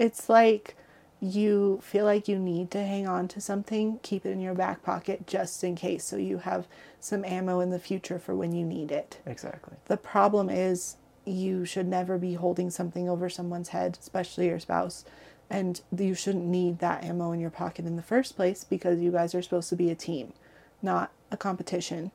[0.00, 0.76] It's like
[1.20, 4.82] you feel like you need to hang on to something, keep it in your back
[4.82, 6.66] pocket just in case so you have
[6.98, 9.18] some ammo in the future for when you need it.
[9.26, 9.76] Exactly.
[9.84, 15.04] The problem is you should never be holding something over someone's head, especially your spouse.
[15.50, 19.10] And you shouldn't need that ammo in your pocket in the first place because you
[19.12, 20.32] guys are supposed to be a team,
[20.80, 22.10] not a competition.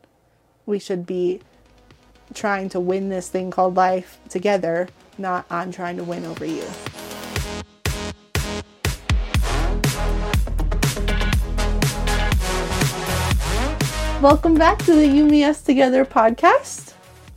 [0.66, 1.42] We should be
[2.34, 4.88] trying to win this thing called life together,
[5.20, 6.64] not I'm trying to win over you.
[14.26, 16.96] Welcome back to the UMS Together podcast.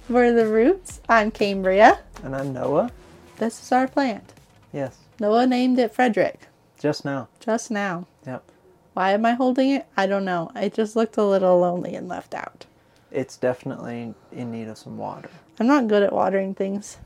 [0.09, 1.03] We're the Roots.
[1.07, 1.99] I'm Cambria.
[2.23, 2.91] And I'm Noah.
[3.37, 4.33] This is our plant.
[4.73, 4.97] Yes.
[5.21, 6.49] Noah named it Frederick
[6.81, 7.29] Just now.
[7.41, 8.07] just now.
[8.27, 8.43] Yep.
[8.95, 9.87] Why am I holding it?
[9.99, 10.51] I don't know.
[10.57, 12.65] It just looked a little lonely and left out.
[13.11, 15.29] It's definitely in need of some water.
[15.61, 16.97] I'm not good at watering things,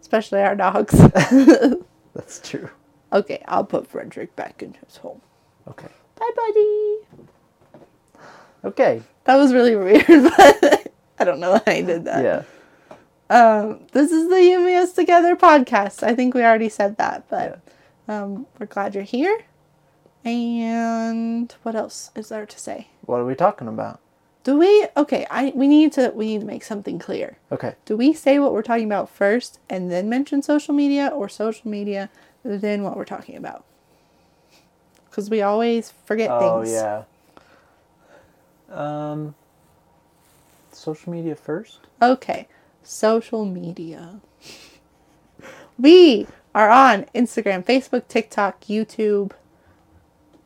[0.00, 0.92] especially our dogs.
[2.12, 2.70] That's true.
[3.12, 5.20] okay, I'll put Frederick back in his home.
[5.68, 5.90] Okay.
[6.16, 7.26] Bye, buddy.
[8.64, 9.02] Okay.
[9.24, 12.24] That was really weird, but I don't know why I did that.
[12.24, 12.42] Yeah.
[13.28, 14.36] Um, this is the
[14.80, 16.02] Us Together podcast.
[16.02, 17.60] I think we already said that, but
[18.06, 19.44] um, we're glad you're here.
[20.24, 22.88] And what else is there to say?
[23.02, 24.00] What are we talking about?
[24.44, 24.86] Do we?
[24.96, 27.38] Okay, I we need to we need to make something clear.
[27.50, 27.74] Okay.
[27.84, 31.68] Do we say what we're talking about first and then mention social media, or social
[31.68, 32.10] media
[32.44, 33.64] then what we're talking about?
[35.10, 36.72] Because we always forget Oh things.
[36.72, 37.02] yeah.
[38.70, 39.34] Um.
[40.72, 41.78] Social media first.
[42.02, 42.48] Okay,
[42.82, 44.20] social media.
[45.78, 49.32] We are on Instagram, Facebook, TikTok, YouTube.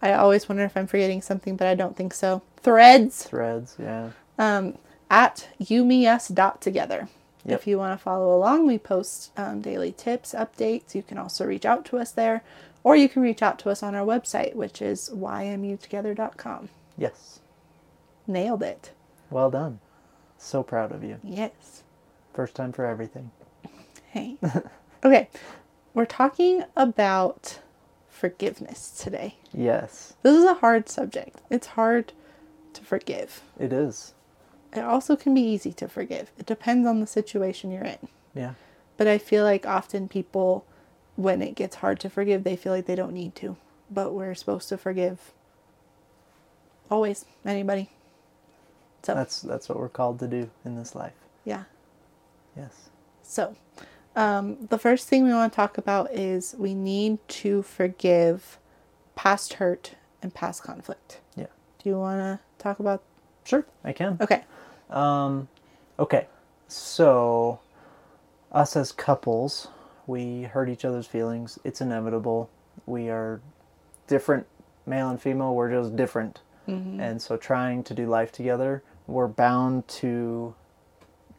[0.02, 2.42] I always wonder if I'm forgetting something, but I don't think so.
[2.58, 3.76] Threads Threads.
[3.78, 4.10] Yeah.
[4.38, 4.78] um,
[5.10, 7.08] at umeus.together.
[7.44, 7.58] Yep.
[7.60, 10.94] If you want to follow along, we post um, daily tips, updates.
[10.94, 12.42] You can also reach out to us there,
[12.84, 16.68] or you can reach out to us on our website, which is ymutogether.com.
[16.98, 17.39] Yes.
[18.30, 18.92] Nailed it.
[19.28, 19.80] Well done.
[20.38, 21.18] So proud of you.
[21.24, 21.82] Yes.
[22.32, 23.32] First time for everything.
[24.06, 24.38] Hey.
[25.04, 25.28] okay.
[25.94, 27.58] We're talking about
[28.08, 29.34] forgiveness today.
[29.52, 30.14] Yes.
[30.22, 31.40] This is a hard subject.
[31.50, 32.12] It's hard
[32.74, 33.42] to forgive.
[33.58, 34.14] It is.
[34.72, 36.30] It also can be easy to forgive.
[36.38, 38.08] It depends on the situation you're in.
[38.32, 38.54] Yeah.
[38.96, 40.64] But I feel like often people,
[41.16, 43.56] when it gets hard to forgive, they feel like they don't need to.
[43.90, 45.32] But we're supposed to forgive
[46.88, 47.90] always, anybody.
[49.02, 51.14] So, That's that's what we're called to do in this life.
[51.44, 51.64] yeah.
[52.56, 52.90] Yes.
[53.22, 53.54] So,
[54.16, 58.58] um, the first thing we want to talk about is we need to forgive
[59.14, 61.20] past hurt and past conflict.
[61.36, 61.46] Yeah.
[61.78, 63.02] Do you want to talk about?
[63.44, 63.64] Sure.
[63.84, 64.18] I can.
[64.20, 64.42] Okay.
[64.90, 65.48] Um,
[65.98, 66.26] okay,
[66.66, 67.60] so
[68.50, 69.68] us as couples,
[70.08, 71.58] we hurt each other's feelings.
[71.62, 72.50] It's inevitable.
[72.86, 73.40] We are
[74.08, 74.46] different,
[74.86, 75.54] male and female.
[75.54, 80.54] We're just different, and so trying to do life together, we're bound to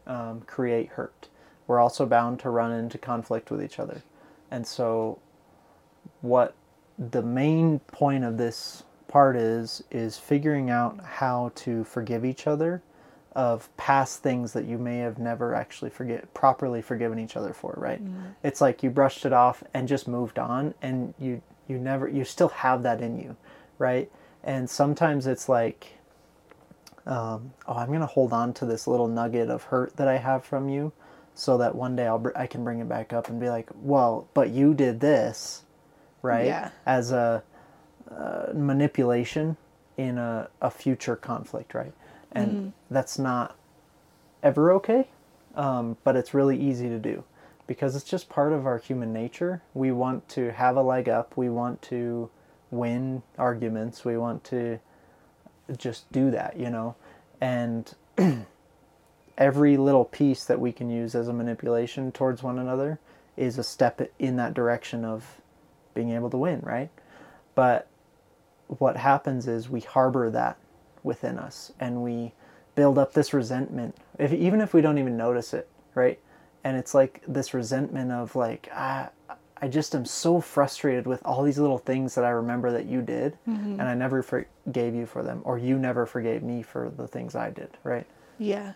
[0.07, 1.29] um, create hurt.
[1.67, 4.03] We're also bound to run into conflict with each other,
[4.51, 5.19] and so
[6.21, 6.55] what
[6.97, 12.81] the main point of this part is is figuring out how to forgive each other
[13.33, 17.73] of past things that you may have never actually forget properly forgiven each other for
[17.77, 18.01] right?
[18.43, 22.25] It's like you brushed it off and just moved on and you you never you
[22.25, 23.35] still have that in you
[23.79, 24.11] right?
[24.43, 25.97] And sometimes it's like
[27.05, 30.17] um, oh i'm going to hold on to this little nugget of hurt that i
[30.17, 30.91] have from you
[31.33, 33.69] so that one day I'll br- I can bring it back up and be like,
[33.75, 35.63] well, but you did this,
[36.21, 36.45] right?
[36.45, 36.71] Yeah.
[36.85, 37.43] As a
[38.09, 39.57] uh, manipulation
[39.97, 41.93] in a, a future conflict, right?
[42.33, 43.57] And that's not
[44.43, 45.07] ever okay,
[45.55, 47.23] um, but it's really easy to do
[47.67, 49.61] because it's just part of our human nature.
[49.73, 52.29] We want to have a leg up, we want to
[52.69, 54.79] win arguments, we want to
[55.77, 56.95] just do that, you know?
[57.39, 57.93] And
[59.37, 62.99] every little piece that we can use as a manipulation towards one another
[63.37, 65.41] is a step in that direction of
[65.93, 66.89] being able to win, right?
[67.55, 67.87] But
[68.67, 70.57] what happens is we harbor that
[71.03, 72.33] within us and we
[72.75, 76.19] build up this resentment, if, even if we don't even notice it, right?
[76.63, 79.09] And it's like this resentment of like, ah,
[79.61, 83.01] I just am so frustrated with all these little things that I remember that you
[83.01, 83.79] did, mm-hmm.
[83.79, 87.35] and I never forgave you for them, or you never forgave me for the things
[87.35, 88.07] I did, right?
[88.39, 88.73] Yeah.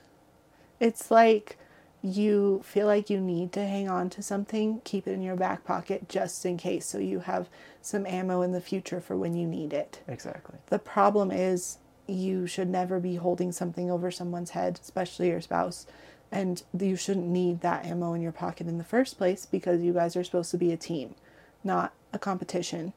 [0.80, 1.58] It's like
[2.04, 5.64] you feel like you need to hang on to something, keep it in your back
[5.64, 7.50] pocket just in case so you have
[7.82, 10.02] some ammo in the future for when you need it.
[10.08, 10.58] Exactly.
[10.68, 15.88] The problem is you should never be holding something over someone's head, especially your spouse.
[16.32, 19.94] And you shouldn't need that ammo in your pocket in the first place because you
[19.94, 21.16] guys are supposed to be a team,
[21.64, 22.94] not a competition.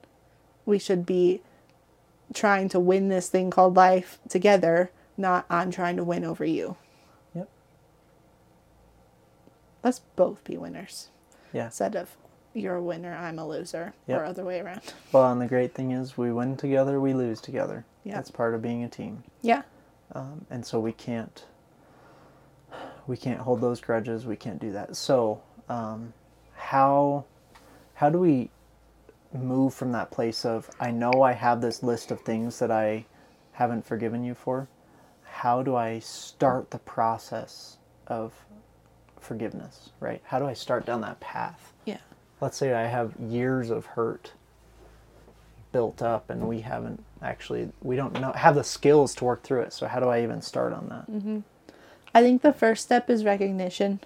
[0.67, 1.41] We should be
[2.35, 6.77] trying to win this thing called life together, not I'm trying to win over you.
[7.35, 7.49] Yep.
[9.83, 11.09] Let's both be winners
[11.53, 11.67] Yeah.
[11.67, 12.17] instead of
[12.55, 14.21] you're a winner, I'm a loser, Yep.
[14.21, 14.81] or other way around.
[15.13, 17.85] Well, and the great thing is we win together, we lose together.
[18.05, 18.15] Yeah.
[18.17, 19.23] That's part of being a team.
[19.43, 19.63] Yeah.
[20.13, 21.45] um, and so we can't
[23.09, 24.95] we can't hold those grudges we can't do that.
[24.95, 26.13] So um,
[26.55, 27.25] how
[27.95, 28.51] how do we
[29.33, 33.05] move from that place of i know i have this list of things that i
[33.53, 34.67] haven't forgiven you for
[35.25, 37.77] how do i start the process
[38.07, 38.33] of
[39.21, 40.23] forgiveness right?
[40.25, 41.73] How do i start down that path?
[41.85, 41.99] Yeah.
[42.41, 44.33] let's say i have years of hurt
[45.73, 49.61] built up and we haven't actually we don't know have the skills to work through
[49.61, 49.73] it.
[49.75, 51.07] So how do i even start on that
[52.15, 54.01] I think the first step is recognition.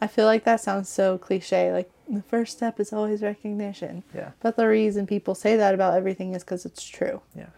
[0.00, 1.72] I feel like that sounds so cliche.
[1.72, 4.02] Like the first step is always recognition.
[4.14, 7.20] yeah But the reason people say that about everything is because it's true.
[7.36, 7.50] yeah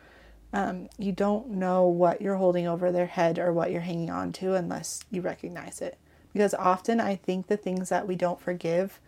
[0.52, 4.32] Um, you don't know what you're holding over their head or what you're hanging on
[4.35, 5.97] to unless you recognize it.
[6.32, 9.00] Because often I think the things that we don't forgive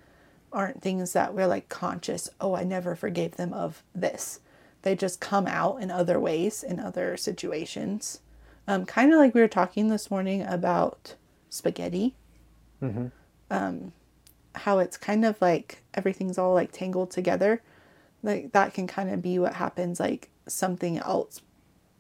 [0.52, 4.40] aren't things that we're like conscious, oh, I never forgave them of this.
[4.82, 8.20] They just come out in other ways, in other situations.
[8.68, 11.14] Um, kind of like we were talking this morning about
[11.50, 12.14] spaghetti.
[13.50, 13.92] Um,
[14.54, 17.62] how it's kind of like everything's all like tangled together.
[18.22, 20.00] Like that can kind of be what happens.
[20.00, 21.42] Like something else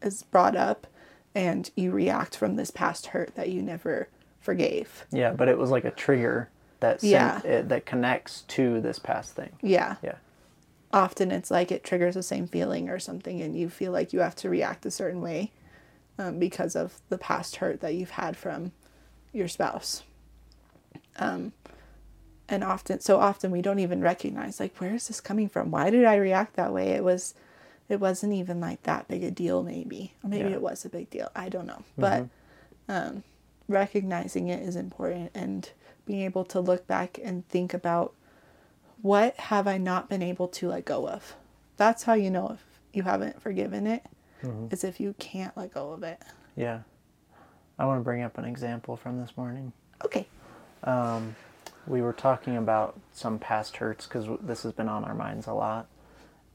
[0.02, 0.86] is brought up
[1.34, 4.08] and you react from this past hurt that you never
[4.40, 5.04] forgave.
[5.10, 6.48] yeah but it was like a trigger
[6.78, 7.40] that sent, Yeah.
[7.42, 9.96] it, that connects to this past thing Yeah.
[10.04, 10.14] yeah
[10.92, 14.20] often it's like it triggers the same feeling or something and you feel like you
[14.20, 15.50] have to react a certain way
[16.18, 18.72] um, because of the past hurt that you've had from
[19.32, 20.02] your spouse.
[21.18, 21.52] Um,
[22.48, 25.70] and often so often we don't even recognize like where is this coming from?
[25.70, 26.90] Why did i react that way?
[26.90, 27.34] It was
[27.88, 30.14] it wasn't even like that big a deal maybe.
[30.22, 30.56] Or maybe Yeah.
[30.56, 31.30] it was a big deal.
[31.34, 31.82] I don't know.
[31.96, 32.28] But
[32.88, 33.22] um,
[33.68, 35.68] recognizing it is important and
[36.04, 38.14] being able to look back and think about
[39.02, 41.34] what have I not been able to let go of?
[41.76, 44.04] That's how you know if you haven't forgiven it,
[44.70, 46.20] is if you can't let go of it.
[46.56, 46.80] yeah.
[47.78, 49.72] I want to bring up an example from this morning.
[50.02, 50.26] Okay.
[50.84, 51.36] Um,
[51.86, 55.52] we were talking about some past hurts because this has been on our minds a
[55.52, 55.86] lot.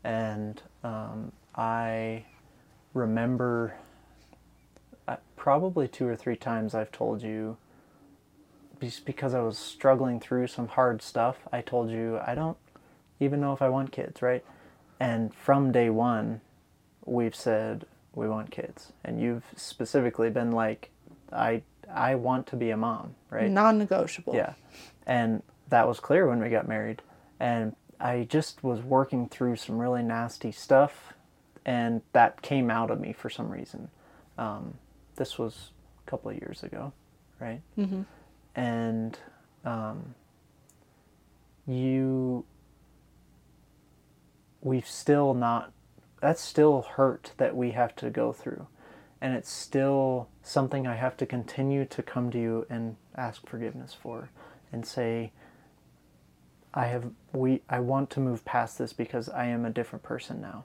[0.04, 2.24] And um, i
[2.94, 3.76] remember
[5.08, 7.58] uh, probably two or three times i've told you
[8.82, 12.58] just because i was struggling through some hard stuff i told you i don't
[13.20, 14.44] even know if i want kids right?
[15.00, 16.42] And from day one
[17.06, 20.90] we've said we want kids and you've specifically been like
[21.32, 21.62] i
[21.92, 24.36] i want to be a mom right Non negotiable.
[24.36, 24.54] yeah.
[25.08, 27.02] And that was clear when we got married.
[27.40, 31.14] And I just was working through some really nasty stuff,
[31.66, 33.90] and that came out of me for some reason.
[34.38, 34.76] Um,
[35.16, 35.72] this was
[36.06, 36.94] a couple of years ago,
[37.40, 37.62] right?
[37.78, 38.02] Mm-hmm.
[38.56, 39.18] And
[39.66, 40.16] um,
[41.68, 42.46] you,
[44.62, 45.72] we've still not,
[46.22, 48.68] that's still hurt that we have to go through.
[49.20, 53.94] And it's still something I have to continue to come to you and ask forgiveness
[53.94, 54.30] for
[54.72, 55.32] and say,
[56.74, 60.40] I have we I want to move past this because I am a different person
[60.42, 60.64] now,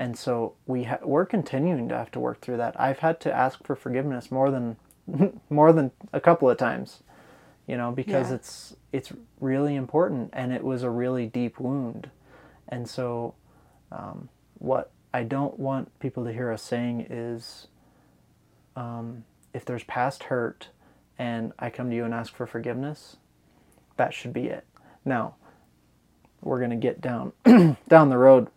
[0.00, 2.78] and so we ha- we're continuing to have to work through that.
[2.78, 4.76] I've had to ask for forgiveness more than
[5.50, 7.04] more than a couple of times,
[7.68, 8.36] you know, because Yeah.
[8.36, 12.10] it's it's really important and it was a really deep wound,
[12.68, 13.34] and so
[13.92, 17.68] um, what I don't want people to hear us saying is,
[18.74, 19.22] um,
[19.54, 20.70] if there's past hurt,
[21.16, 23.16] and I come to you and ask for forgiveness,
[23.96, 24.66] that should be it.
[25.04, 25.36] Now,
[26.42, 27.32] we're going to get down
[27.88, 28.48] down the road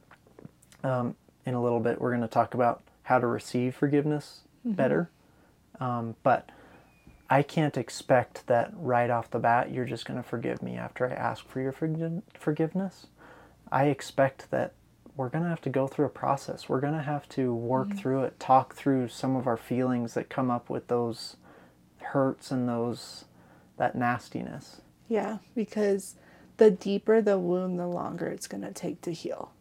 [0.84, 2.02] um, in a little bit.
[2.02, 5.12] We're going to talk about how to receive forgiveness better,
[5.80, 6.50] um, but
[7.30, 11.08] I can't expect that right off the bat you're just going to forgive me after
[11.08, 13.06] I ask for your forgi- forgiveness.
[13.72, 14.74] I expect that
[15.18, 16.70] we're going to have to go through a process.
[16.70, 20.30] We're going to have to work through it, talk through some of our feelings that
[20.30, 21.38] come up with those
[21.98, 23.26] hurts and those
[23.78, 24.82] that nastiness.
[25.10, 25.40] Yeah.
[25.56, 26.16] Because
[26.58, 29.52] the deeper the wound, the longer it's going to take to heal.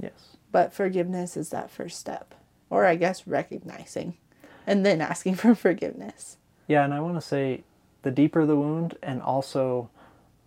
[0.00, 0.36] Yes.
[0.50, 2.34] But forgiveness is that first step.
[2.68, 4.16] Or I guess recognizing
[4.66, 6.36] and then asking for forgiveness.
[6.66, 7.62] Yeah, and I want to say
[8.02, 9.88] the deeper the wound and also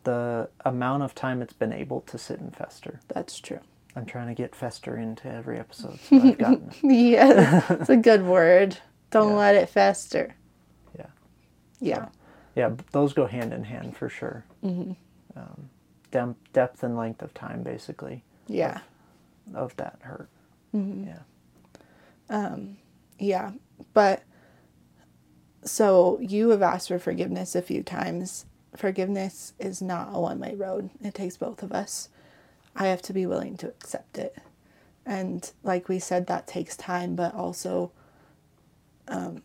[0.04, 3.00] the amount of time it's been able to sit and fester.
[3.08, 3.60] That's true.
[3.96, 6.00] I'm trying to get fester into every episode.
[6.00, 6.72] So I've gotten.
[6.84, 7.64] Yeah.
[7.70, 8.78] it's a good word.
[9.12, 9.38] Don't Yeah.
[9.38, 10.36] let it fester.
[10.98, 11.06] Yeah.
[11.80, 12.10] Yeah.
[12.56, 14.46] Yeah, those go hand in hand for sure.
[14.64, 14.92] Mm-hmm.
[15.40, 15.70] Um,
[16.12, 18.24] dem- depth and length of time, basically.
[18.48, 18.80] Yeah.
[19.54, 20.30] of that hurt.
[20.74, 21.20] Yeah.
[23.20, 23.52] Yeah.
[23.94, 24.24] But
[25.64, 28.46] so you have asked for forgiveness a few times.
[28.76, 32.10] Forgiveness is not a one way road, it takes both of us.
[32.76, 34.38] I have to be willing to accept it.
[35.06, 37.92] And like we said, that takes time, but also
[39.08, 39.44] um,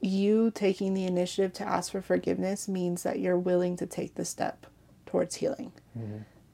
[0.00, 4.24] you taking the initiative to ask for forgiveness means that you're willing to take the
[4.24, 4.66] step
[5.06, 5.72] towards healing.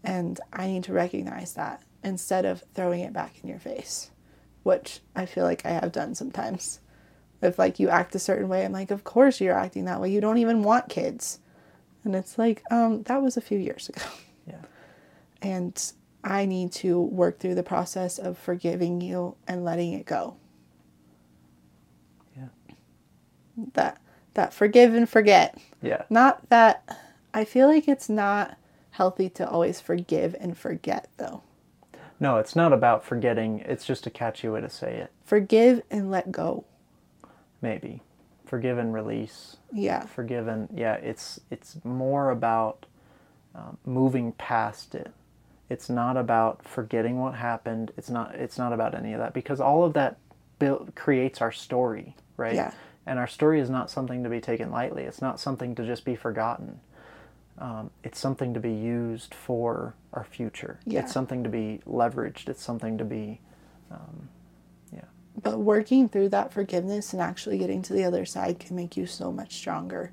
[0.02, 4.10] And I need to recognize that instead of throwing it back in your face,
[4.62, 6.80] which I feel like I have done sometimes.
[7.42, 10.10] If like you act a certain way, I'm like, of course you're acting that way.
[10.10, 11.38] You don't even want kids.
[12.02, 14.02] And it's like, um, that was a few years ago.
[15.44, 15.92] And
[16.24, 20.36] I need to work through the process of forgiving you and letting it go.
[22.36, 22.48] Yeah.
[23.74, 24.00] That
[24.32, 25.58] that forgive and forget.
[25.82, 26.04] Yeah.
[26.08, 26.98] Not that
[27.34, 28.56] I feel like it's not
[28.92, 31.42] healthy to always forgive and forget though.
[32.18, 33.60] No, it's not about forgetting.
[33.60, 35.12] It's just a catchy way to say it.
[35.24, 36.64] Forgive and let go.
[37.60, 38.02] Maybe.
[38.46, 39.56] Forgive and release.
[39.72, 40.06] Yeah.
[40.06, 42.86] Forgive and yeah, it's it's more about
[43.54, 45.12] um, moving past it.
[45.70, 47.92] It's not about forgetting what happened.
[47.96, 50.18] It's not it's not about any of that because all of that
[50.58, 52.54] build, creates our story, right?
[52.54, 52.72] Yeah.
[53.06, 55.02] And our story is not something to be taken lightly.
[55.02, 56.80] It's not something to just be forgotten.
[57.58, 60.80] Um, it's something to be used for our future.
[60.86, 61.00] Yeah.
[61.00, 62.48] It's something to be leveraged.
[62.48, 63.40] It's something to be,
[63.90, 64.28] um,
[64.92, 65.04] yeah.
[65.40, 69.06] But working through that forgiveness and actually getting to the other side can make you
[69.06, 70.12] so much stronger.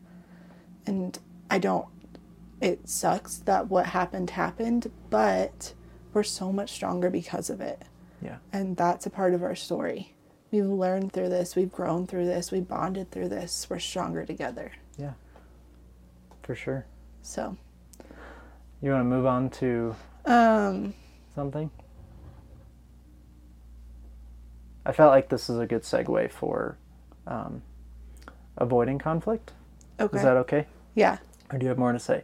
[0.85, 1.17] And
[1.49, 1.87] I don't,
[2.61, 5.73] it sucks that what happened happened, but
[6.13, 7.81] we're so much stronger because of it.
[8.21, 8.37] Yeah.
[8.53, 10.13] And that's a part of our story.
[10.51, 14.71] We've learned through this, we've grown through this, we bonded through this, we're stronger together.
[14.97, 15.13] Yeah.
[16.43, 16.85] For sure.
[17.23, 17.55] So,
[18.81, 20.93] You want to move on to um,
[21.33, 21.71] something?
[24.85, 26.77] I felt like this is a good segue for
[27.27, 27.61] um,
[28.57, 29.53] avoiding conflict.
[29.99, 30.17] okay.
[30.17, 30.67] Is that okay?
[30.95, 31.17] yeah.
[31.51, 32.23] Or do you have more to say?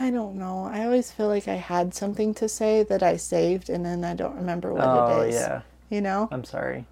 [0.00, 0.64] I don't know.
[0.72, 4.14] I always feel like I had something to say that I saved and then I
[4.14, 5.16] don't remember what it is.
[5.16, 5.34] oh, it is.
[5.34, 5.60] yeah.
[5.90, 6.28] You know?
[6.30, 6.84] I'm sorry.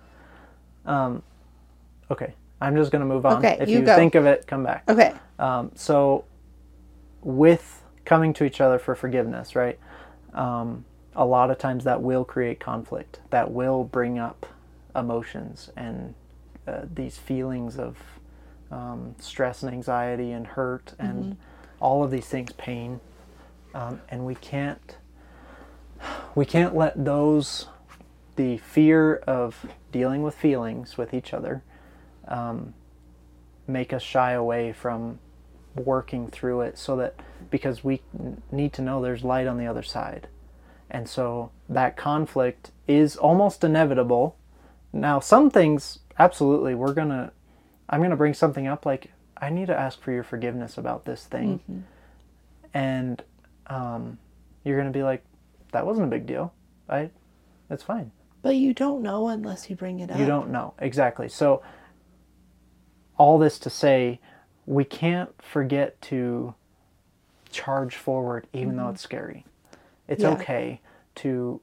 [0.85, 1.23] Um,
[2.11, 2.35] okay.
[2.61, 3.39] I'm just going to move on.
[3.39, 4.85] Okay, if you you think of it, come back.
[4.89, 5.13] Okay.
[5.39, 6.25] Um, so,
[7.23, 9.79] with coming to each other for forgiveness, right?
[10.33, 10.85] Um,
[11.15, 13.21] a lot of times that will create conflict.
[13.31, 14.47] That will bring up
[14.95, 16.15] emotions and
[16.67, 17.99] uh, these feelings of
[18.71, 21.37] um, stress and anxiety and hurt and
[21.80, 23.00] all of these things, pain.
[23.75, 24.97] Um, and we can't
[26.35, 27.66] we can't let those
[28.37, 31.62] the fear of dealing with feelings with each other
[32.28, 32.75] um,
[33.66, 35.18] make us shy away from
[35.75, 37.14] working through it so that
[37.50, 38.02] because we
[38.50, 40.28] need to know there's light on the other side
[40.90, 44.37] and so that conflict is almost inevitable
[44.92, 47.30] now some things absolutely we're gonna
[47.90, 51.25] i'm gonna bring something up like i need to ask for your forgiveness about this
[51.25, 51.85] thing
[52.75, 53.23] and
[53.69, 54.19] um,
[54.64, 55.25] you're gonna be like
[55.73, 56.52] that wasn't a big deal
[56.88, 57.11] right
[57.71, 58.11] it's fine
[58.43, 60.19] But you don't know unless you bring it up.
[60.19, 60.75] you don't know.
[60.78, 61.28] Exactly.
[61.28, 61.62] So,
[63.19, 64.21] all this to say,
[64.66, 66.55] we can't forget to
[67.50, 69.45] charge forward even though it's scary.
[70.07, 70.33] It's Mm-hmm.
[70.33, 70.38] Yeah.
[70.43, 70.81] okay
[71.16, 71.61] to.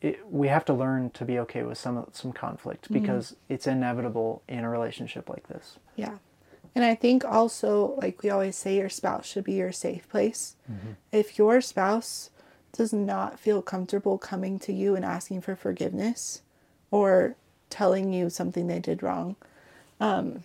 [0.00, 2.94] It, we have to learn to be okay with some some conflict Mm-hmm.
[3.00, 5.78] because it's inevitable in a relationship like this.
[5.96, 6.18] Yeah.
[6.74, 10.56] And I think also, like we always say, your spouse should be your safe place.
[11.10, 12.30] If your spouse
[12.72, 16.40] does not feel comfortable coming to you and asking for forgiveness
[16.90, 17.36] or
[17.68, 19.36] telling you something they did wrong,
[20.00, 20.44] um,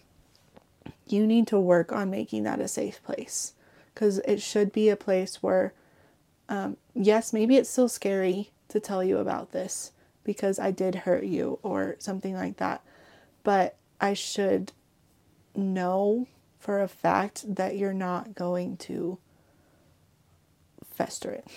[1.08, 3.54] you need to work on making that a safe place.
[3.94, 5.74] Because it should be a place where,
[6.50, 9.92] um, yes, maybe it's still scary to tell you about this
[10.24, 12.84] because I did hurt you or something like that.
[13.44, 14.74] But I should
[15.58, 16.28] know
[16.60, 19.20] for a fact that you're not going to
[20.94, 21.48] fester it,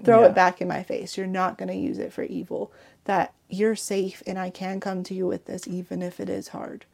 [0.04, 0.26] throw Yeah.
[0.26, 1.16] it back in my face.
[1.16, 2.72] You're not going to use it for evil.
[3.04, 6.48] That you're safe and I can come to you with this even if it is
[6.48, 6.86] hard.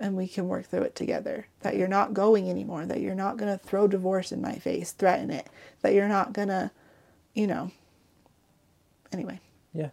[0.00, 1.48] And we can work through it together.
[1.60, 2.86] That you're not going anymore.
[2.86, 5.48] That you're not going to throw divorce in my face, threaten it.
[5.82, 6.70] That you're not going to,
[7.34, 7.70] you know.
[9.12, 9.40] Anyway.
[9.72, 9.90] Yeah,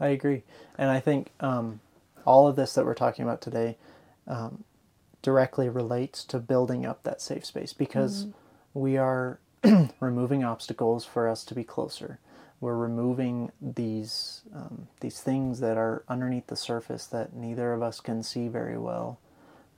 [0.00, 0.42] I agree,
[0.78, 1.80] and I think um,
[2.24, 3.76] all of this that we're talking about today
[4.26, 4.64] um,
[5.22, 8.26] directly relates to building up that safe space because
[8.74, 9.38] we are
[10.00, 12.18] removing obstacles for us to be closer.
[12.60, 18.00] We're removing these um, these things that are underneath the surface that neither of us
[18.00, 19.18] can see very well.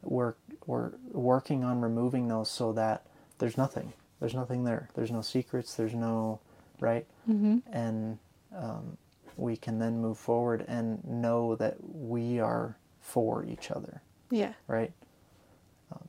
[0.02, 0.34] We're
[0.66, 3.04] we're working on removing those so that
[3.38, 3.94] there's nothing.
[4.20, 4.88] There's nothing there.
[4.94, 5.74] There's no secrets.
[5.74, 6.40] There's no
[6.80, 7.06] right?
[7.28, 7.58] Mm-hmm.
[7.72, 8.18] And
[8.56, 8.96] um,
[9.36, 14.52] we can then move forward and know that we are for each other, Yeah.
[14.68, 14.92] right?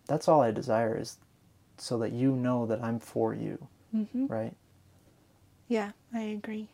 [0.09, 1.17] That's all I desire is
[1.77, 4.27] so that you know that I'm for you, Mm-hmm.
[4.27, 4.55] right?
[5.69, 6.67] Yeah, I agree.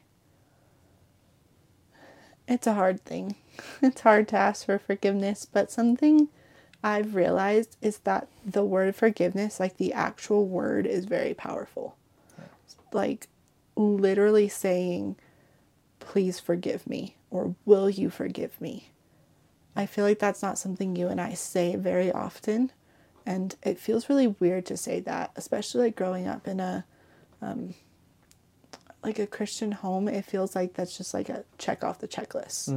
[2.48, 3.36] It's a hard thing.
[3.82, 6.30] It's hard to ask for forgiveness, but something
[6.84, 11.96] I've realized is that the word forgiveness, like the actual word, is very powerful.
[12.94, 13.27] Like
[13.75, 15.18] literally saying,
[16.00, 18.92] please forgive me, or will you forgive me?
[19.75, 22.72] I feel like that's not something you and I say very often.
[23.25, 26.86] And it feels really weird to say that, especially like growing up in a
[27.41, 27.74] um,
[29.03, 32.70] like a Christian home, it feels like that's just like a check off the checklist.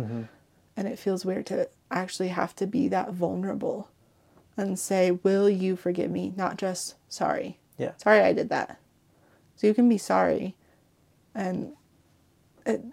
[0.77, 3.91] And it feels weird to actually have to be that vulnerable
[4.57, 6.33] and say, Will you forgive me?
[6.37, 7.59] Not just sorry.
[7.79, 7.93] Yeah.
[7.97, 8.79] Sorry I did that.
[9.57, 10.55] So you can be sorry.
[11.35, 11.73] And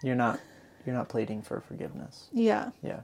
[0.04, 0.40] You're not
[0.86, 2.28] you're not pleading for forgiveness.
[2.32, 2.72] yeah.
[2.84, 3.02] Yeah.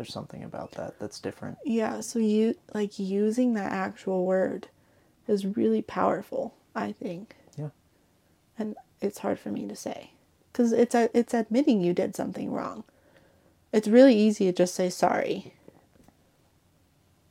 [0.00, 1.58] There's something about that that's different.
[1.62, 2.00] Yeah.
[2.00, 4.68] So you like using that actual word
[5.28, 7.36] is really powerful, I think.
[7.54, 7.68] Yeah.
[8.58, 10.12] and it's hard for me to say
[10.50, 12.84] because it's a, it's admitting you did something wrong.
[13.74, 15.52] It's really easy to just say sorry.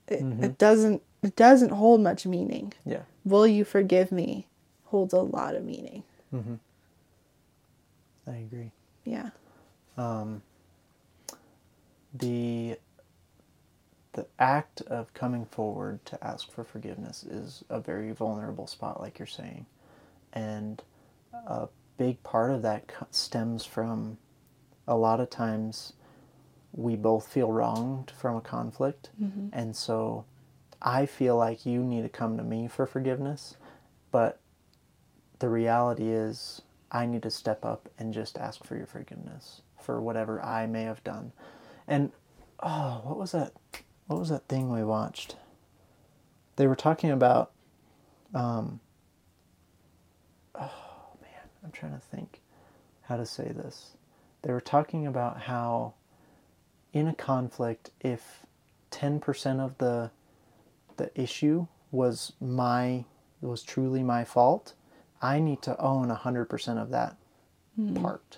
[0.08, 0.44] It, mm-hmm.
[0.44, 2.74] it doesn't it doesn't hold much meaning.
[2.86, 3.02] Yeah.
[3.26, 4.48] Will you forgive me?
[4.86, 6.04] Holds a lot of meaning.
[6.32, 6.54] Mm-hmm.
[8.28, 8.72] I agree.
[9.06, 9.32] Yeah.
[9.98, 10.44] Um,
[12.14, 12.78] the
[14.14, 19.20] the act of coming forward to ask for forgiveness is a very vulnerable spot like
[19.20, 19.66] you're saying.
[20.34, 20.82] And
[21.46, 24.18] a big part of that stems from
[24.88, 25.94] a lot of times
[26.74, 29.10] we both feel wronged from a conflict.
[29.22, 29.48] Mm-hmm.
[29.54, 30.26] And so
[30.82, 33.58] i feel like you need to come to me for forgiveness
[34.12, 34.40] but
[35.40, 36.62] the reality is
[36.92, 40.84] I need to step up and just ask for your forgiveness for whatever I may
[40.84, 41.32] have done.
[41.90, 42.12] And
[42.62, 43.52] oh, what was that?
[44.06, 45.36] What was that thing we watched?
[46.56, 47.52] They were talking about.
[48.34, 48.80] Um,
[50.54, 52.42] oh man, I'm trying to think
[53.02, 53.98] how to say this.
[54.44, 55.96] They were talking about how
[56.94, 58.46] in a conflict, if
[58.92, 60.12] 10% of the
[60.98, 63.06] the issue was my
[63.42, 64.74] was truly my fault,
[65.22, 67.16] I need to own 100% of that
[67.96, 68.38] part.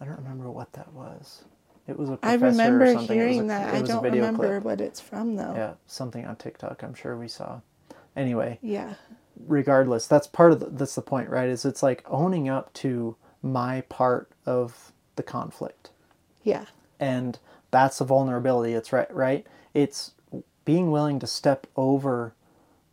[0.00, 1.44] I don't remember what that was.
[1.86, 2.98] It was a I professor or remember something.
[2.98, 3.74] It was a- hearing it that.
[3.74, 4.62] I don't remember clip.
[4.64, 5.54] what it's from though.
[5.54, 6.82] Yeah, something on TikTok.
[6.82, 7.60] I'm sure we saw.
[8.16, 8.94] Anyway, Yeah.
[9.46, 11.48] regardless, that's part of the, that's the point, right?
[11.48, 15.90] Is it's like owning up to my part of the conflict
[16.44, 16.66] Yeah.
[17.00, 17.38] and
[17.72, 20.12] that's the vulnerability it's right right it's
[20.64, 22.34] being willing to step over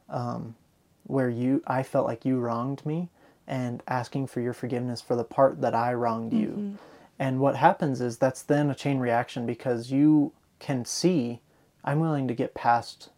[0.09, 0.55] um,
[1.03, 3.09] where you i felt like you wronged me
[3.47, 6.77] and asking for your forgiveness for the part that i wronged you
[7.19, 11.41] and what happens is that's then a chain reaction because you can see
[11.83, 13.09] i'm willing to get past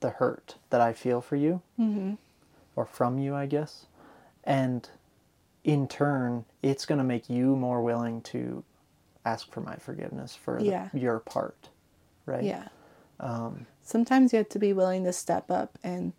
[0.00, 1.60] the hurt that i feel for you
[2.76, 3.86] or from you i guess
[4.44, 4.88] and
[5.64, 8.62] in turn it's going to make you more willing to
[9.24, 11.68] ask for my forgiveness for the- your part
[12.26, 12.68] right Yeah.
[13.20, 16.12] um, Sometimes you have to be willing to step up and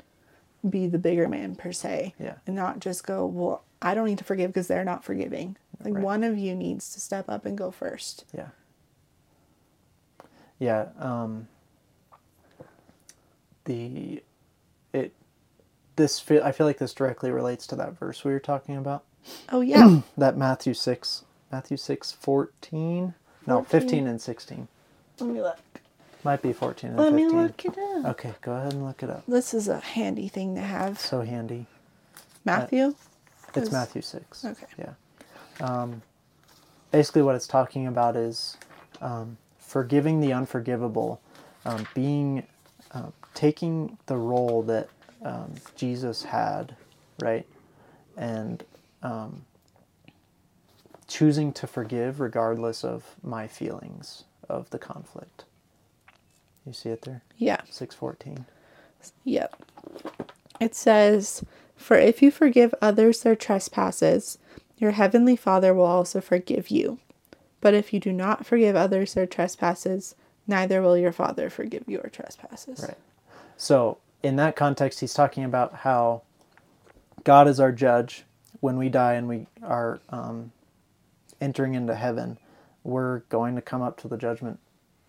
[0.68, 2.14] be the bigger man per se.
[2.20, 2.36] Yeah.
[2.46, 5.58] And not just go, well, I don't need to forgive because they're not forgiving.
[5.86, 6.04] Like Right.
[6.04, 8.26] one of you needs to step up and go first.
[8.34, 8.48] yeah
[10.60, 11.48] yeah um,
[13.66, 14.22] the
[14.94, 15.14] it
[15.96, 19.04] this feel, i feel like this directly relates to that verse we were talking about
[19.52, 20.02] Oh yeah.
[20.18, 23.14] that matthew 6 matthew 6 14
[23.48, 23.66] no 14.
[23.82, 24.68] 15 and 16
[25.20, 25.58] Let me look.
[26.24, 28.06] might be 14 and Let 15 me look it up.
[28.06, 31.00] okay go ahead and look it up This is a handy thing to have.
[31.00, 31.66] so handy
[32.46, 32.96] Matthew?
[33.56, 34.46] It's Matthew 6.
[34.46, 34.66] Okay.
[34.78, 34.92] Yeah.
[35.60, 36.02] Um,
[36.92, 38.58] basically, what it's talking about is
[39.02, 41.22] um, forgiving the unforgivable,
[41.66, 42.44] um, being,
[42.92, 44.90] uh, taking the role that
[45.24, 46.76] um, Jesus had,
[47.20, 47.46] right?
[48.18, 48.64] And
[49.04, 49.44] um,
[51.08, 55.46] choosing to forgive regardless of my feelings of the conflict.
[56.66, 57.22] You see it there?
[57.38, 57.62] Yeah.
[57.70, 58.46] 614.
[59.24, 59.64] Yep.
[60.60, 61.44] It says,
[61.76, 64.38] For if you forgive others their trespasses,
[64.78, 67.00] your heavenly Father will also forgive you.
[67.62, 70.16] But if you do not forgive others their trespasses,
[70.48, 72.80] neither will your Father forgive your trespasses.
[72.82, 72.98] Right.
[73.58, 76.24] So, in that context, he's talking about how
[77.24, 78.24] God is our judge.
[78.60, 80.52] When we die and we are um,
[81.40, 82.38] entering into heaven,
[82.84, 84.60] we're going to come up to the judgment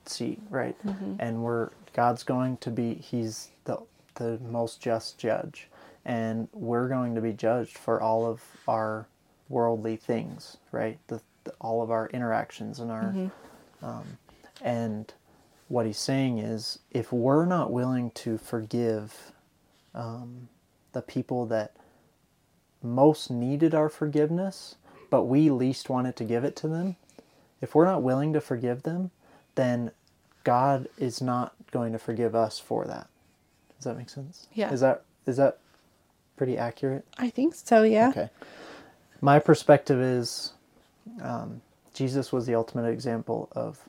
[0.05, 0.77] seat, right?
[1.19, 3.79] And we're God's going to be He's the
[4.15, 5.69] the most just judge,
[6.05, 9.07] and we're going to be judged for all of our
[9.49, 10.99] worldly things, right?
[11.09, 13.15] The, the all of our interactions and our
[13.83, 14.19] um,
[14.63, 15.13] and
[15.69, 19.33] what he's saying is if we're not willing to forgive
[19.95, 20.49] um,
[20.93, 21.77] the people that
[22.83, 24.77] most needed our forgiveness,
[25.11, 26.97] but we least wanted to give it to them,
[27.61, 29.11] if we're not willing to forgive them,
[29.55, 29.91] then
[30.45, 33.09] God is not going to forgive us for that.
[33.77, 34.47] Does that make sense?
[34.53, 34.73] Yeah.
[34.73, 35.59] Is that is that
[36.37, 37.05] pretty accurate?
[37.19, 38.11] I think so, yeah.
[38.11, 38.31] Okay.
[39.21, 40.53] My perspective is
[41.23, 41.63] um,
[41.95, 43.81] Jesus was the ultimate example of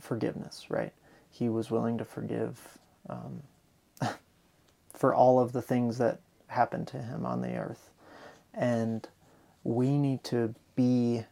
[0.00, 0.92] forgiveness, right?
[1.30, 2.60] He was willing to forgive
[3.08, 3.42] um,
[4.92, 7.90] for all of the things that happened to him on the earth.
[8.54, 9.08] And
[9.64, 11.24] we need to be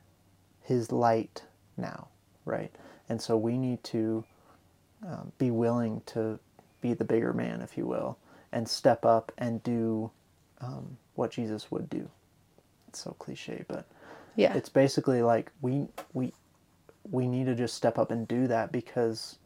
[0.62, 1.42] his light
[1.76, 2.08] now,
[2.44, 2.70] right?
[3.08, 4.24] And so we need to
[5.06, 6.38] um, be willing to
[6.80, 8.18] be the bigger man, if you will,
[8.52, 10.10] and step up and do
[10.60, 12.08] um, what Jesus would do.
[12.98, 13.86] It's so cliche, but
[14.34, 14.54] Yeah.
[14.54, 16.32] it's basically like we we
[17.10, 19.38] we need to just step up and do that because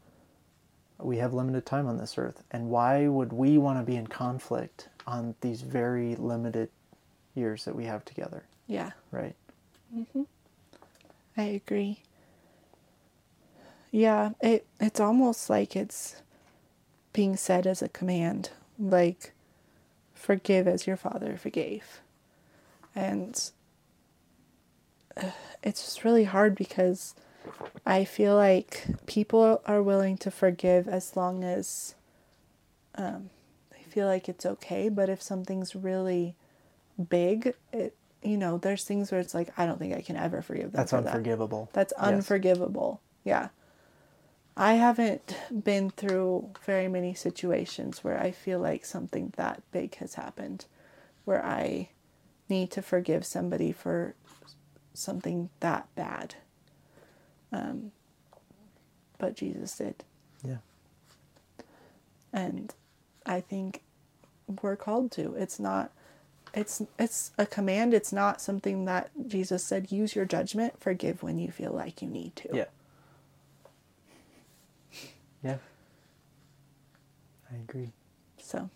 [0.97, 4.07] we have limited time on this earth and why would we want to be in
[4.07, 6.69] conflict on these very limited
[7.35, 8.91] years that we have together yeah.
[9.11, 9.35] right
[9.95, 10.25] Mhm.
[11.37, 12.01] I agree.
[13.91, 16.21] Yeah, it it's almost like it's
[17.11, 19.33] being said as a command, like
[20.13, 22.01] forgive as your father forgave.
[22.95, 23.51] And
[25.17, 25.31] uh,
[25.63, 27.15] it's just really hard because
[27.85, 31.95] I feel like people are willing to forgive as long as
[32.95, 33.29] um,
[33.71, 36.35] they feel like it's okay, but if something's really
[37.09, 40.41] big, it you know, there's things where it's like I don't think I can ever
[40.41, 40.79] forgive them.
[40.79, 41.07] that's for that.
[41.07, 42.03] unforgivable That's Yes.
[42.13, 43.01] unforgivable.
[43.25, 43.49] Yeah.
[44.55, 50.13] I haven't been through very many situations where I feel like something that big has
[50.13, 50.65] happened,
[51.25, 51.89] where I
[52.49, 54.15] need to forgive somebody for
[54.93, 56.35] something that bad.
[57.51, 57.91] Um,
[59.17, 60.03] but Jesus did.
[60.43, 60.57] yeah
[62.31, 62.73] And
[63.25, 63.81] I think
[64.61, 65.35] we're called to.
[65.35, 65.91] It's not
[66.53, 67.93] it's it's a command.
[67.93, 72.07] It's not something that Jesus said use your judgment, forgive when you feel like you
[72.07, 72.49] need to.
[72.53, 72.65] yeah
[75.43, 75.57] yeah
[77.51, 77.91] i agree
[78.37, 78.69] So,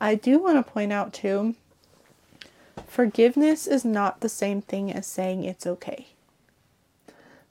[0.00, 1.54] I do want to point out too
[2.90, 6.08] forgiveness is not the same thing as saying it's okay.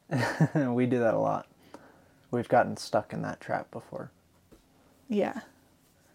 [0.56, 1.47] we do that a lot
[2.32, 4.10] we've gotten stuck in that trap before
[5.08, 5.41] Yeah.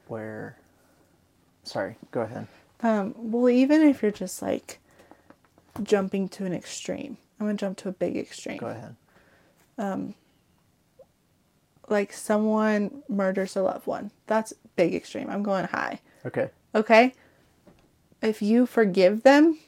[0.09, 0.57] where
[1.63, 2.47] sorry go ahead
[2.83, 4.79] Um, well, even if you're just like
[5.83, 8.59] jumping to an extreme, I'm going to jump to a big extreme.
[8.59, 8.97] go ahead
[9.79, 10.15] Um,
[11.89, 14.11] Like someone murders a loved one.
[14.27, 15.31] That's big extreme.
[15.31, 16.01] I'm going high.
[16.27, 17.15] okay Okay?
[18.25, 19.59] If you forgive them,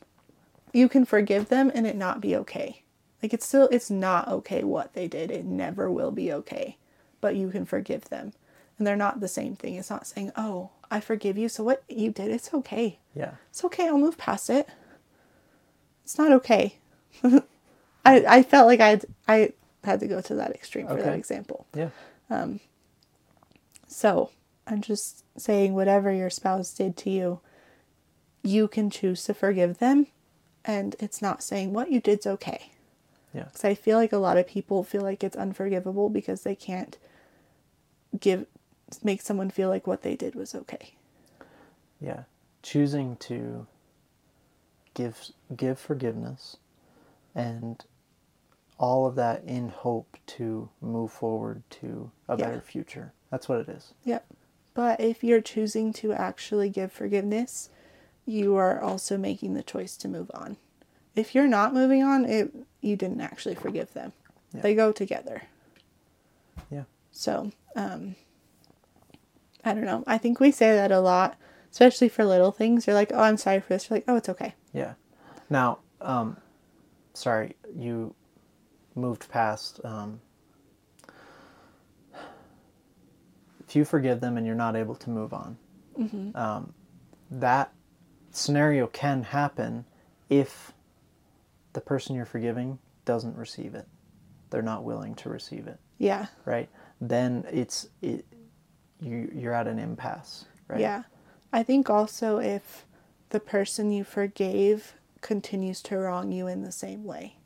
[0.73, 2.83] you can forgive them and it not be okay.
[3.23, 5.31] Like it's still it's not okay what they did.
[5.31, 6.77] It never will be okay.
[7.21, 8.33] But you can forgive them.
[8.79, 9.75] And they're not the same thing.
[9.77, 11.49] It's not saying, "Oh, I forgive you.
[11.49, 12.99] So what you did, it's okay.
[13.14, 13.87] yeah It's okay.
[13.88, 14.69] I'll move past it."
[16.05, 16.77] It's not okay.
[17.25, 17.42] I
[18.05, 19.53] I felt like I had, I
[19.85, 21.66] had to go to that extreme for that example.
[21.75, 21.90] yeah
[22.31, 22.61] Um
[23.88, 24.31] So
[24.66, 27.40] I'm just saying, whatever your spouse did to you,
[28.46, 30.06] you can choose to forgive them.
[30.64, 32.70] And it's not saying what you did's okay.
[33.35, 36.54] yeah Because I feel like a lot of people feel like it's unforgivable because they
[36.56, 36.98] can't
[38.18, 38.46] give,
[39.02, 40.94] make someone feel like what they did was okay.
[42.00, 42.22] yeah
[42.62, 43.66] choosing to
[44.94, 46.56] give give forgiveness
[47.35, 47.85] and
[48.78, 52.46] all of that in hope to move forward to a Yeah.
[52.46, 54.26] better future that's what it is Yep.
[54.74, 57.70] But if you're choosing to actually give forgiveness,
[58.26, 60.56] you are also making the choice to move on.
[61.14, 64.12] If you're not moving on, it you didn't actually forgive them.
[64.52, 64.60] Yeah.
[64.60, 65.42] They go together.
[66.70, 68.16] yeah So, um,
[69.64, 70.04] I don't know.
[70.06, 71.36] I think we say that a lot,
[71.72, 72.86] especially for little things.
[72.86, 73.88] You're like, oh, I'm sorry for this.
[73.88, 74.54] You're like, oh, it's okay.
[74.72, 74.94] yeah
[75.48, 76.36] now um
[77.14, 78.12] sorry you
[78.96, 80.20] moved past um
[83.66, 85.56] if you forgive them and you're not able to move on
[86.34, 86.72] um,
[87.30, 87.72] that
[88.37, 89.85] scenario can happen
[90.29, 90.72] if
[91.72, 93.87] the person you're forgiving doesn't receive it
[94.51, 96.27] they're not willing to receive it Yeah.
[96.44, 96.68] right
[97.01, 98.25] then it's it
[99.01, 101.03] you you're at an impasse right Yeah.
[101.53, 102.87] I think also if
[103.31, 107.37] the person you forgave continues to wrong you in the same way.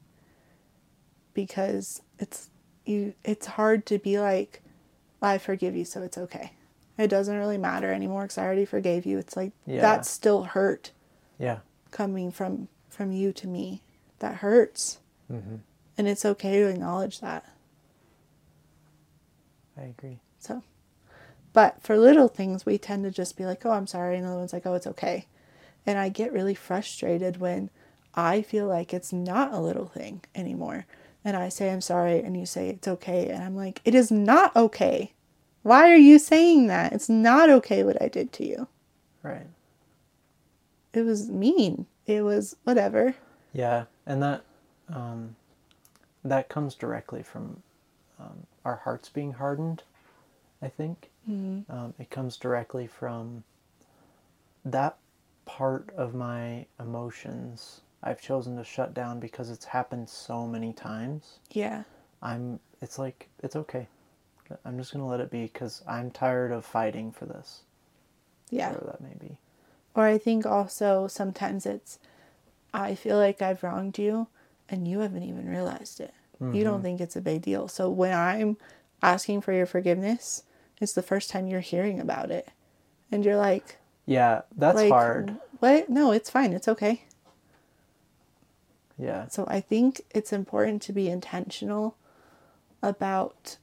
[1.34, 2.50] Because it's
[2.84, 4.62] you it's hard to be like
[5.22, 6.52] I forgive you so it's okay.
[7.00, 9.18] It doesn't really matter anymore cuz I already forgave you.
[9.18, 9.80] It's like Yeah.
[9.80, 10.92] that's still hurt
[11.38, 11.58] yeah
[11.90, 13.82] coming from from you to me
[14.18, 14.98] that hurts.
[15.32, 15.56] Mm-hmm.
[15.98, 17.44] And it's okay to acknowledge that.
[19.76, 20.18] I agree.
[20.38, 20.62] So,
[21.52, 24.16] but for little things, we tend to just be like, oh, I'm sorry.
[24.16, 25.26] And the other one's like, oh, it's okay.
[25.86, 27.70] And I get really frustrated when
[28.14, 30.86] I feel like it's not a little thing anymore.
[31.24, 32.20] And I say, I'm sorry.
[32.20, 33.28] And you say, it's okay.
[33.28, 35.12] And I'm like, it is not okay.
[35.70, 36.92] Why are you saying that?
[36.92, 38.66] It's not okay what I did to you.
[39.22, 39.46] Right.
[40.92, 41.86] It was mean.
[42.06, 43.14] It was whatever.
[43.52, 44.42] Yeah, and that
[44.92, 45.36] um,
[46.24, 47.62] that comes directly from
[48.18, 49.84] um, our hearts being hardened.
[50.60, 51.70] I think Mm-hmm.
[51.70, 53.44] um, it comes directly from
[54.64, 54.96] that
[55.44, 57.82] part of my emotions.
[58.02, 61.38] I've chosen to shut down because it's happened so many times.
[61.52, 61.84] Yeah.
[62.22, 62.58] I'm.
[62.82, 63.86] It's like it's okay.
[64.64, 67.60] I'm just gonna let it be because I'm tired of fighting for this.
[68.50, 68.68] Yeah.
[68.70, 69.38] Whatever that may be.
[69.94, 71.98] Or I think also sometimes it's,
[72.72, 74.28] I feel like I've wronged you
[74.68, 76.14] and you haven't even realized it.
[76.40, 76.82] You don't mm-hmm.
[76.82, 77.68] think it's a big deal.
[77.68, 78.56] So when I'm
[79.02, 80.44] asking for your forgiveness,
[80.80, 82.48] it's the first time you're hearing about it.
[83.12, 85.36] And you're like, Yeah, that's like, hard.
[85.58, 85.90] What?
[85.90, 86.54] No, it's fine.
[86.54, 87.04] It's okay.
[88.96, 89.28] Yeah.
[89.28, 91.96] So I think it's important to be intentional
[92.82, 93.58] about,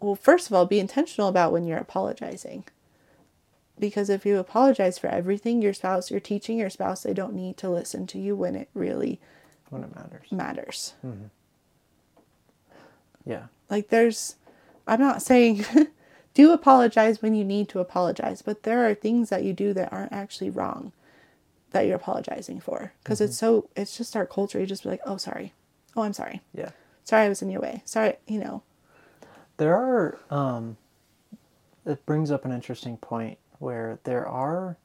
[0.00, 2.64] well, first of all, be intentional about when you're apologizing.
[3.78, 7.56] Because if you apologize for everything, your spouse, you're teaching your spouse they don't need
[7.58, 9.20] to listen to you when it really
[9.70, 10.32] When it matters.
[10.32, 10.94] matters.
[11.04, 11.26] Mm-hmm.
[13.24, 13.46] Yeah.
[13.70, 14.36] Like there's,
[14.86, 15.64] I'm not saying
[16.34, 19.92] do apologize when you need to apologize, but there are things that you do that
[19.92, 20.92] aren't actually wrong
[21.70, 22.92] that you're apologizing for.
[23.02, 23.62] Because it's mm-hmm.
[23.62, 24.58] so, it's just our culture.
[24.58, 25.52] You just be like, oh, sorry.
[25.96, 26.40] Oh, I'm sorry.
[26.54, 26.70] Yeah.
[27.04, 27.82] Sorry I was in your way.
[27.84, 28.62] Sorry, you know.
[29.58, 30.76] There are, um,
[31.86, 34.76] it brings up an interesting point where there are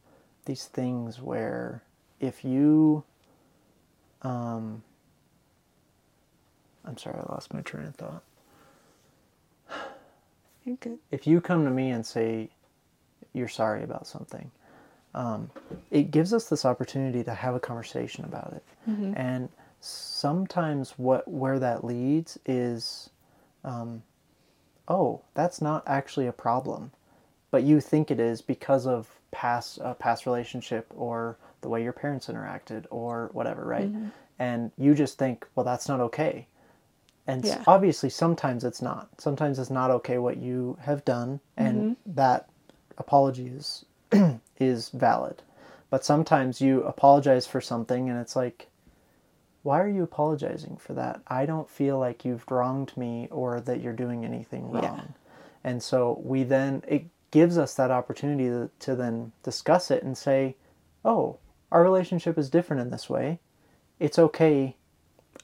[0.45, 1.83] these things where
[2.19, 3.03] if you,
[4.23, 4.83] um,
[6.85, 8.23] I'm sorry, I lost my train of thought.
[10.65, 10.99] You're good.
[11.11, 12.49] If you come to me and say
[13.33, 14.49] you're sorry about something,
[15.13, 15.51] um,
[15.91, 18.63] it gives us this opportunity to have a conversation about it.
[19.15, 19.49] And
[19.81, 23.09] sometimes what where that leads is,
[23.65, 24.03] um,
[24.87, 26.91] oh, that's not actually a problem,
[27.51, 31.93] but you think it is because of past uh, past relationship or the way your
[31.93, 33.91] parents interacted or whatever, right?
[34.39, 36.47] And you just think, well, that's not okay.
[37.27, 37.63] And Yeah.
[37.67, 39.09] obviously, sometimes it's not.
[39.19, 42.49] Sometimes it's not okay what you have done, and that
[42.97, 43.85] apology is
[44.59, 45.41] is valid.
[45.89, 48.67] But sometimes you apologize for something, and it's like,
[49.63, 51.21] why are you apologizing for that?
[51.27, 54.89] I don't feel like you've wronged me or that you're doing anything Yeah.
[54.89, 55.13] wrong.
[55.63, 60.17] And so we then it gives us that opportunity to, to then discuss it and
[60.17, 60.55] say,
[61.03, 61.37] oh,
[61.71, 63.39] our relationship is different in this way.
[63.99, 64.75] It's okay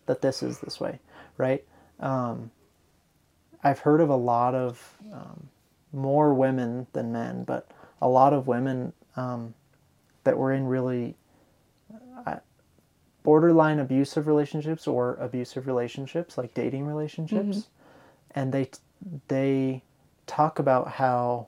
[0.05, 0.99] that this is this way,
[1.38, 1.63] right?
[1.99, 2.51] Um,
[3.63, 5.49] I've heard of a lot of um,
[5.91, 7.69] more women than men, but
[8.01, 9.53] a lot of women um,
[10.23, 11.15] that were in really
[13.23, 17.67] borderline abusive relationships or abusive relationships, like dating relationships,
[18.32, 18.69] and they
[19.27, 19.84] they
[20.27, 21.47] talk about how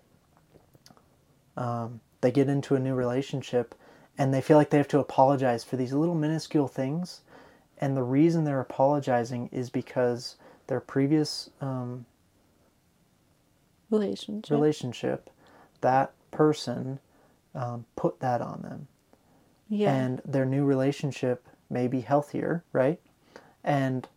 [1.57, 3.75] um, they get into a new relationship
[4.17, 7.21] and they feel like they have to apologize for these little minuscule things,
[7.79, 10.35] and the reason they're apologizing is because
[10.67, 12.05] their previous um,
[13.89, 14.49] Relationship.
[14.51, 15.29] relationship,
[15.81, 16.99] that person
[17.55, 18.87] um, put that on them.
[19.69, 19.93] yeah.
[19.93, 22.99] And their new relationship may be healthier, right?
[23.63, 24.07] And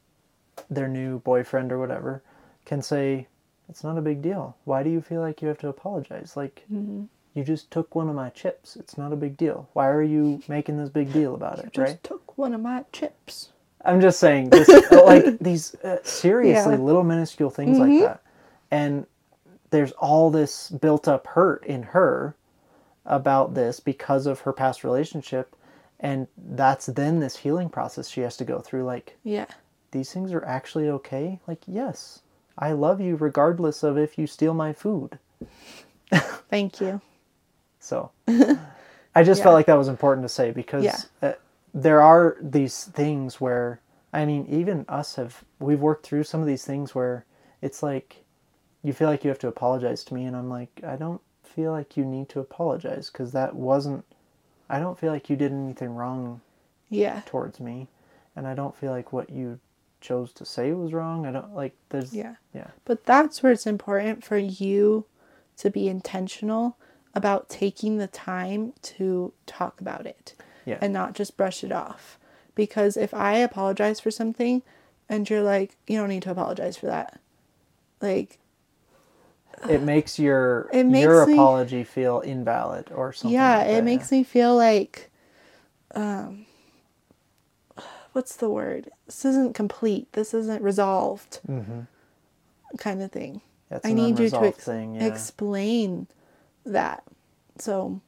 [0.71, 2.23] their new boyfriend or whatever
[2.64, 3.27] can say,
[3.69, 4.57] It's not a big deal.
[4.64, 6.37] Why do you feel like you have to apologize?
[6.37, 7.05] Like, Mm-hmm.
[7.35, 8.77] you just took one of my chips.
[8.77, 9.69] It's not a big deal.
[9.73, 12.03] Why are you making this big deal about it, just right?
[12.05, 13.51] took one of my chips.
[13.85, 16.81] I'm just saying, this, like these uh, seriously Yeah.
[16.81, 18.23] little minuscule things like that,
[18.71, 19.07] and
[19.71, 22.35] there's all this built up hurt in her
[23.05, 25.55] about this because of her past relationship,
[26.01, 28.85] and that's then this healing process she has to go through.
[28.85, 29.47] Like Yeah.
[29.91, 31.41] these things are actually okay.
[31.47, 32.23] Like yes,
[32.59, 35.19] I love you regardless of if you steal my food.
[36.51, 37.01] Thank you.
[37.81, 38.11] So
[39.15, 39.45] I just Yeah.
[39.45, 41.01] felt like that was important to say because Yeah.
[41.23, 41.33] uh,
[41.73, 43.81] there are these things where
[44.13, 47.25] I mean, even us have we've worked through some of these things where
[47.61, 48.23] it's like
[48.83, 51.73] you feel like you have to apologize to me, and I'm like, I don't feel
[51.73, 54.05] like you need to apologize because that wasn't.
[54.75, 56.41] I don't feel like you did anything wrong
[56.89, 57.23] Yeah.
[57.27, 57.87] towards me,
[58.35, 59.61] and I don't feel like what you
[60.01, 61.27] chose to say was wrong.
[61.27, 62.35] I don't like there's Yeah.
[62.53, 65.07] yeah But that's where it's important for you
[65.59, 66.77] to be intentional
[67.15, 70.35] about taking the time to talk about it
[70.65, 72.19] yeah and not just brush it off.
[72.57, 74.63] Because if I apologize for something
[75.09, 77.21] and you're like, you don't need to apologize for that.
[78.01, 78.39] Like,
[79.69, 83.35] It makes your It makes your me- apology feel invalid or something.
[83.35, 85.11] yeah, like it makes me feel like,
[85.95, 86.47] um,
[88.12, 88.90] what's the word?
[89.07, 90.12] This isn't complete.
[90.12, 91.40] This isn't resolved.
[92.79, 93.40] Kind of thing.
[93.71, 95.05] That's I need you to ex- thing, yeah.
[95.07, 96.07] explain
[96.67, 97.03] that.
[97.59, 98.01] So,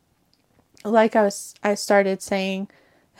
[0.84, 2.68] like I was, I started saying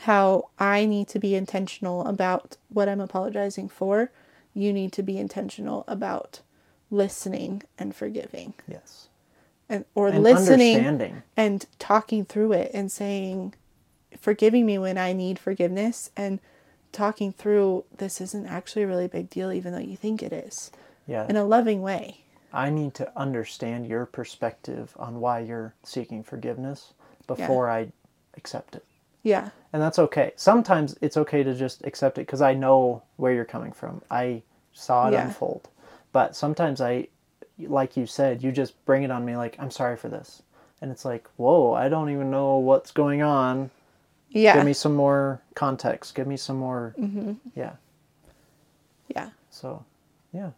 [0.01, 4.11] how I need to be intentional about what I'm apologizing for.
[4.53, 6.41] You need to be intentional about
[6.89, 9.07] listening and forgiving, yes.
[9.69, 13.53] and or And listening and talking through it and saying,
[14.19, 16.39] forgiving me when I need forgiveness and
[16.91, 20.71] talking through this isn't actually a really big deal, even though you think it is,
[21.05, 21.27] Yeah.
[21.27, 22.21] in a loving way.
[22.53, 26.93] I need to understand your perspective on why you're seeking forgiveness
[27.27, 27.91] before I
[28.37, 28.85] accept it.
[29.21, 29.49] Yeah.
[29.73, 30.31] And that's okay.
[30.37, 34.01] Sometimes it's okay to just accept it because I know where you're coming from.
[34.09, 35.25] I saw it Yeah.
[35.25, 35.67] unfold.
[36.11, 37.07] But sometimes I,
[37.59, 40.41] like you said, you just bring it on me like, I'm sorry for this.
[40.81, 43.71] And it's like, whoa, I don't even know what's going on.
[44.29, 44.55] Yeah.
[44.55, 46.15] Give me some more context.
[46.15, 46.93] Give me some more.
[46.99, 47.33] Mm-hmm.
[47.55, 47.73] Yeah.
[49.07, 49.29] yeah.
[49.49, 49.83] So,
[50.33, 50.51] yeah,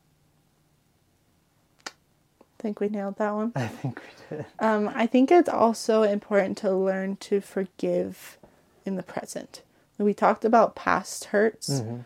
[1.88, 3.54] I think we nailed that one.
[3.56, 4.46] I think we did.
[4.60, 8.38] Um, I think it's also important to learn to forgive
[8.86, 9.62] in the present.
[9.98, 11.70] We talked about past hurts.
[11.70, 12.00] Mm-hmm.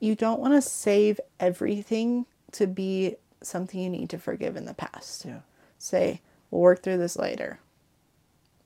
[0.00, 4.74] You don't want to save everything to be something you need to forgive in the
[4.74, 5.24] past.
[5.24, 5.40] Yeah.
[5.78, 7.60] Say, we'll work through this later.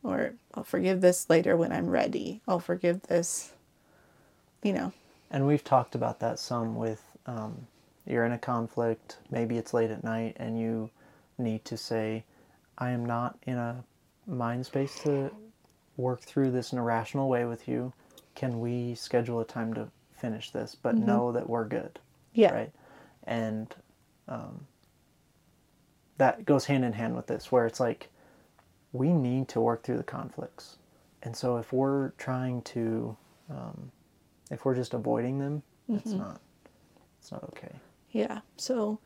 [0.03, 2.41] Or I'll forgive this later when I'm ready.
[2.49, 3.53] I'll forgive this,
[4.63, 4.93] you know.
[5.31, 7.67] And we've talked about that some with um,
[8.07, 10.91] you're in a conflict, maybe it's late at night, and you
[11.39, 12.25] need to say,
[12.79, 13.85] I am not in a
[14.27, 15.31] mind space to
[15.97, 17.93] work through this in a rational way with you.
[18.35, 21.99] Can we schedule a time to finish this, but know that we're good?
[22.33, 22.55] Yeah.
[22.55, 22.73] Right?
[23.25, 23.75] And
[24.29, 24.67] um,
[26.19, 28.09] that goes hand in hand with this, where it's like,
[28.93, 30.79] we need to work through the conflicts.
[31.23, 33.17] And so if we're trying to,
[33.51, 33.91] um,
[34.51, 36.41] if we're just avoiding them, it's not,
[37.19, 37.75] it's not okay.
[38.11, 38.41] Yeah.
[38.57, 38.99] So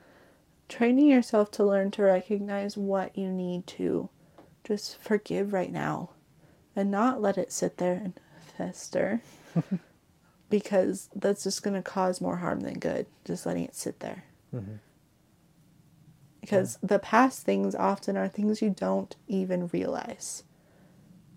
[0.69, 4.09] training yourself to learn to recognize what you need to
[4.65, 6.11] just forgive right now
[6.75, 8.19] and not let it sit there and
[8.57, 9.21] fester
[10.49, 14.25] because that's just going to cause more harm than good just letting it sit there.
[14.55, 14.75] Mm-hmm.
[16.41, 20.45] Because the past things often are things you don't even realize.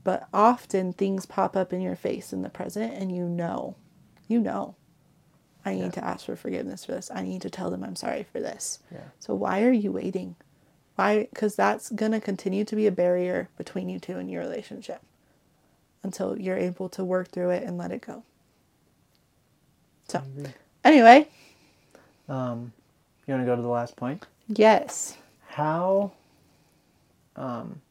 [0.03, 3.75] But often things pop up in your face in the present and you know.
[4.27, 4.75] You know.
[5.65, 5.89] I need Yeah.
[5.91, 7.09] to ask for forgiveness for this.
[7.13, 8.79] I need to tell them I'm sorry for this.
[8.91, 8.99] Yeah.
[9.19, 10.35] So why are you waiting?
[10.95, 11.27] Why?
[11.33, 15.01] Because that's going to continue to be a barrier between you two and your relationship
[16.03, 18.23] until you're able to work through it and let it go.
[20.09, 20.21] So,
[20.83, 21.27] anyway,
[22.27, 22.73] Um,
[23.27, 24.25] you want to go to the last point?
[24.47, 25.17] yes.
[25.49, 26.11] How
[27.35, 27.81] um,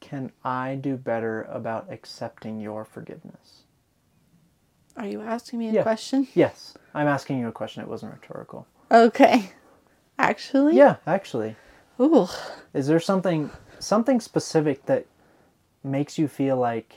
[0.00, 3.64] can I do better about accepting your forgiveness?
[4.96, 5.82] Are you asking me a Yeah.
[5.82, 6.28] question?
[6.34, 7.82] Yes, I'm asking you a question.
[7.82, 8.66] It wasn't rhetorical.
[8.90, 9.52] Okay.
[10.18, 10.76] Actually?
[10.76, 11.56] Yeah, actually,
[12.00, 12.26] Ooh.
[12.74, 15.06] is there something something specific that
[15.84, 16.96] makes you feel like,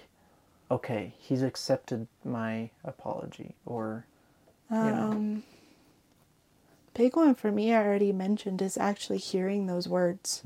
[0.72, 4.08] okay, he's accepted my apology, or
[4.72, 5.10] Yeah.
[5.10, 5.44] Um,
[6.94, 10.44] big one for me, I already mentioned, is actually hearing those words.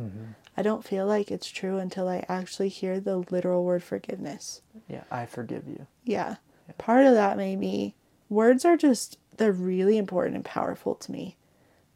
[0.57, 4.61] I don't feel like it's true until I actually hear the literal word forgiveness.
[4.87, 5.87] yeah, I forgive you.
[6.03, 6.37] Yeah.
[6.77, 7.95] Part of that may be
[8.29, 11.37] words are just, they're really important and powerful to me.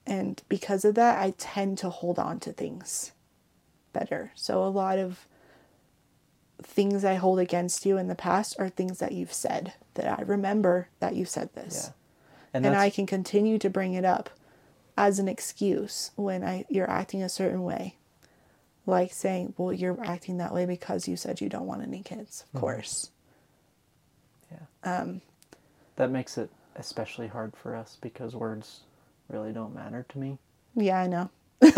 [0.06, 3.12] And because of that, I tend to hold on to things
[3.94, 4.32] better.
[4.36, 5.26] So a lot of
[6.62, 10.24] things I hold against you in the past are things that you've said that I
[10.24, 11.94] remember that you said this Yeah,
[12.54, 14.30] and, and I can continue to bring it up
[14.98, 17.96] as an excuse when I you're acting a certain way.
[18.86, 22.46] Like saying, "Well, you're acting that way because you said you don't want any kids."
[22.54, 23.12] Of course.
[24.52, 24.60] Yeah.
[24.84, 25.22] Um,
[25.98, 28.82] that makes it especially hard for us because words
[29.30, 30.40] really don't matter to me.
[30.76, 31.30] Yeah, I know.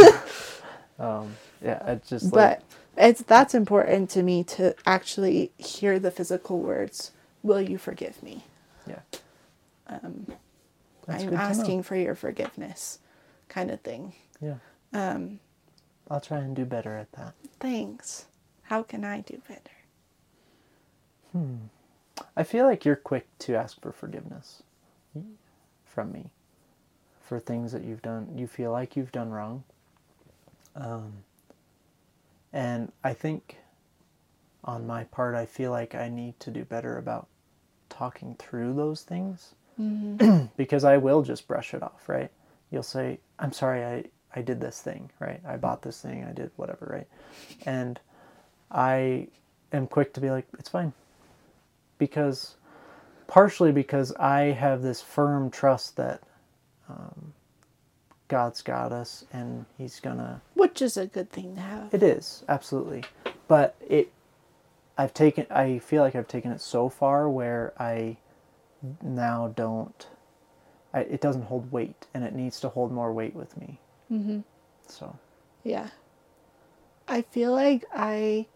[0.99, 2.61] Um, yeah, it's just But like
[2.97, 7.11] it's that's important to me to actually hear the physical words.
[7.43, 8.45] Will you forgive me?
[8.87, 9.01] yeah.
[11.07, 11.49] That's I'm good to know.
[11.49, 12.99] asking for your forgiveness,
[13.49, 14.13] kind of thing.
[14.41, 14.55] Yeah.
[14.93, 15.39] Um,
[16.09, 17.33] I'll try and do better at that.
[17.59, 18.25] thanks.
[18.63, 19.61] How can I do better?
[21.31, 21.55] Hmm.
[22.35, 24.63] I feel like you're quick to ask for forgiveness
[25.85, 26.31] from me
[27.31, 29.63] for things that you've done, you feel like you've done wrong.
[30.75, 31.13] Um,
[32.51, 33.57] and I think
[34.65, 37.27] on my part, I feel like I need to do better about
[37.89, 40.45] talking through those things Mm-hmm.
[40.57, 42.31] because I will just brush it off, right?
[42.71, 44.05] You'll say, I'm sorry, I,
[44.35, 45.41] I did this thing, right?
[45.45, 47.07] I bought this thing, I did whatever, right?
[47.65, 47.99] And
[48.71, 49.27] I
[49.73, 50.93] am quick to be like, it's fine.
[51.97, 52.55] Because,
[53.27, 56.21] partially because I have this firm trust that
[56.89, 57.33] um,
[58.27, 61.93] God's got us and He's gonna Which is a good thing to have.
[61.93, 63.03] it is absolutely,
[63.47, 64.11] but it.
[64.97, 65.45] I've taken.
[65.49, 68.17] I feel like I've taken it so far where I
[69.01, 70.07] now don't.
[70.93, 73.79] I, it doesn't hold weight, and it needs to hold more weight with me.
[74.11, 74.39] Mm-hmm.
[74.87, 75.17] So
[75.63, 75.89] Yeah.
[77.07, 78.47] I feel like I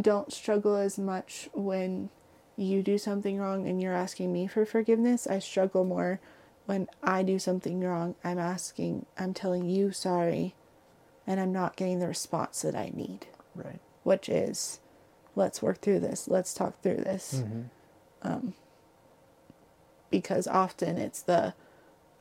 [0.00, 2.10] don't struggle as much when
[2.56, 5.26] you do something wrong and you're asking me for forgiveness.
[5.26, 6.20] I struggle more
[6.66, 8.14] when I do something wrong.
[8.24, 10.54] I'm asking, I'm telling you sorry,
[11.26, 13.80] and I'm not getting the response that I need, right.
[14.02, 14.80] which is,
[15.36, 17.42] let's work through this, let's talk through this.
[17.44, 18.48] Mm-hmm.
[20.20, 21.52] Because often it's the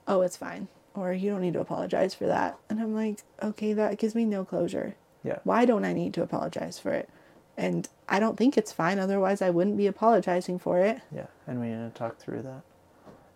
[0.07, 3.71] oh it's fine or you don't need to apologize for that and i'm like okay
[3.73, 5.37] that gives me no closure Yeah.
[5.43, 7.07] why don't i need to apologize for it
[7.55, 11.59] and i don't think it's fine otherwise i wouldn't be apologizing for it Yeah, and
[11.61, 12.61] we need to talk through that.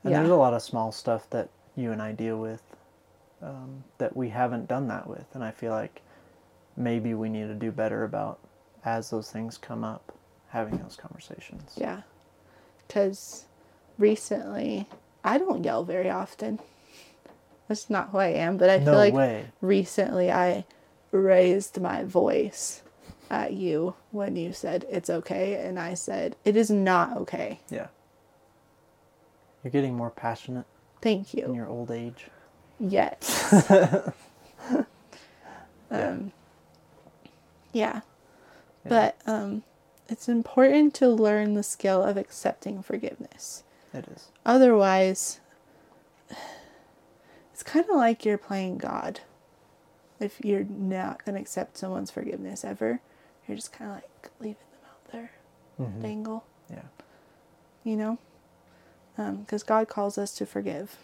[0.03, 0.19] And Yeah.
[0.19, 2.63] there's a lot of small stuff that you and I deal with
[3.43, 6.01] um, that we haven't done that with, and I feel like
[6.75, 8.39] maybe we need to do better about
[8.83, 10.11] as those things come up,
[10.49, 11.73] having those conversations.
[11.77, 12.01] yeah
[12.87, 13.45] because
[13.97, 14.87] recently
[15.23, 16.59] i don't yell very often
[17.67, 19.45] that's not who i am but i no feel like way.
[19.61, 20.65] recently I
[21.11, 22.81] raised my voice
[23.29, 27.59] at you when you said it's okay, and I said it is not okay.
[27.69, 27.87] Yeah.
[29.63, 30.65] You're getting more passionate
[31.01, 31.45] Thank you.
[31.45, 32.27] in your old age.
[32.79, 33.53] Yes.
[35.91, 36.31] um,
[37.73, 38.01] yeah.
[38.85, 39.63] But um,
[40.07, 43.63] it's important to learn the skill of accepting forgiveness.
[43.97, 44.27] It is.
[44.45, 45.39] Otherwise,
[47.53, 49.21] it's kind of like you're playing God.
[50.19, 53.01] If you're not going to accept someone's forgiveness ever,
[53.47, 55.31] you're just kind of like leaving them out there,
[55.79, 56.01] Mhm.
[56.01, 56.83] dangle, Yeah.
[57.83, 58.17] you know?
[59.15, 60.97] Because God calls us to forgive.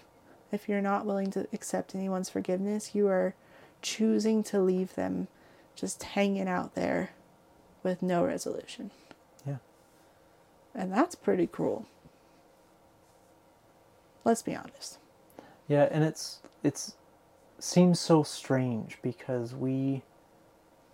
[0.51, 3.33] If you're not willing to accept anyone's forgiveness, you are
[3.81, 5.27] choosing to leave them
[5.73, 7.09] just hanging out there
[7.81, 8.91] with no resolution.
[9.47, 9.57] Yeah.
[10.75, 11.87] And that's pretty cruel.
[14.25, 14.99] Let's be honest.
[15.67, 16.95] Yeah, and it's it's
[17.59, 20.03] seems so strange because we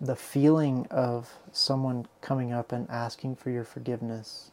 [0.00, 4.50] the feeling of someone coming up and asking for your forgiveness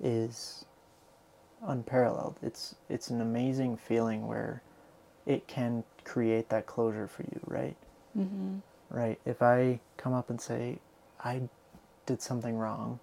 [0.00, 0.64] is
[1.66, 2.36] unparalleled.
[2.42, 4.62] It's it's an amazing feeling where
[5.26, 7.76] it can create that closure for you, right?
[8.18, 8.58] Mm-hmm.
[8.90, 9.18] Right.
[9.24, 10.78] If I come up and say
[11.22, 11.42] I
[12.06, 12.98] did something wrong,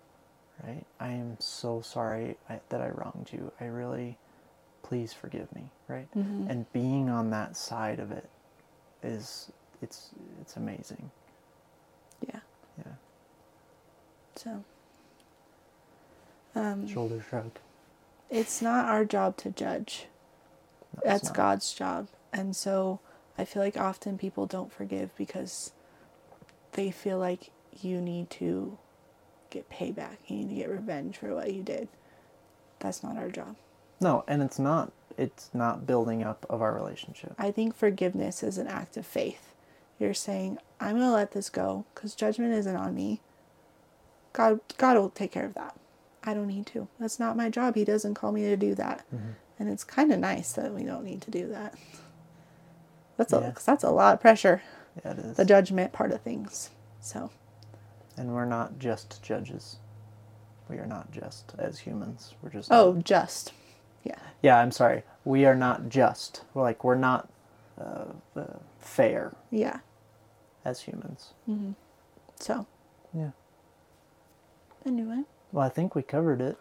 [0.64, 0.86] right?
[1.00, 3.52] I am so sorry I, that I wronged you.
[3.60, 4.18] I really
[4.90, 6.08] please forgive me, right?
[6.16, 6.50] Mhm.
[6.50, 8.28] And being on that side of it
[9.04, 9.52] is
[9.84, 10.10] it's
[10.42, 11.12] it's amazing.
[12.28, 12.40] Yeah.
[12.80, 12.94] Yeah.
[14.36, 14.64] So,
[16.56, 17.52] um, Shoulder shrug.
[18.32, 20.08] it's not our job to judge.
[20.96, 21.36] No, That's not.
[21.36, 22.08] God's job.
[22.34, 23.00] And so
[23.38, 25.72] I feel like often people don't forgive because
[26.72, 28.78] they feel like you need to
[29.52, 30.18] get payback.
[30.28, 31.90] You need to get revenge for what you did.
[32.80, 33.56] That's not our job.
[34.00, 37.34] No, and it's not it's not building up of our relationship.
[37.38, 39.54] I think forgiveness is an act of faith.
[40.00, 43.20] You're saying, I'm going to let this go because judgment isn't on me.
[44.32, 45.78] God, God will take care of that.
[46.24, 46.88] I don't need to.
[47.00, 47.76] That's not my job.
[47.76, 49.06] He doesn't call me to do that.
[49.14, 49.32] Mm-hmm.
[49.60, 51.76] And it's kind of nice that we don't need to do that.
[53.18, 53.52] That's a, Yeah.
[53.66, 54.62] that's a lot of pressure,
[55.04, 55.36] Yeah, it is.
[55.38, 56.70] the judgment part of things.
[57.02, 57.32] So,
[58.16, 59.78] and we're not just judges.
[60.70, 62.36] We are not just as humans.
[62.42, 63.52] We're just oh, just.
[64.04, 64.18] Yeah.
[64.42, 65.04] Yeah, I'm sorry.
[65.26, 66.44] We are not just.
[66.54, 67.30] We're like we're not
[67.80, 68.44] uh, uh,
[68.80, 69.80] fair Yeah.
[70.66, 71.34] as humans.
[71.46, 71.72] Hmm.
[72.40, 72.66] So,
[73.14, 73.32] Yeah.
[74.86, 76.58] anyway, Well, I think we covered it.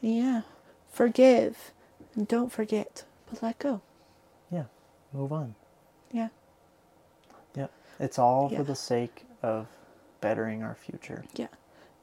[0.00, 0.42] yeah.
[0.90, 1.72] Forgive.
[2.14, 3.80] And don't forget, but let go.
[4.50, 4.64] Yeah.
[5.12, 5.54] Move on.
[6.10, 6.28] Yeah.
[7.54, 7.68] Yeah.
[7.98, 8.58] It's all Yeah.
[8.58, 9.66] for the sake of
[10.20, 11.24] bettering our future.
[11.34, 11.48] Yeah.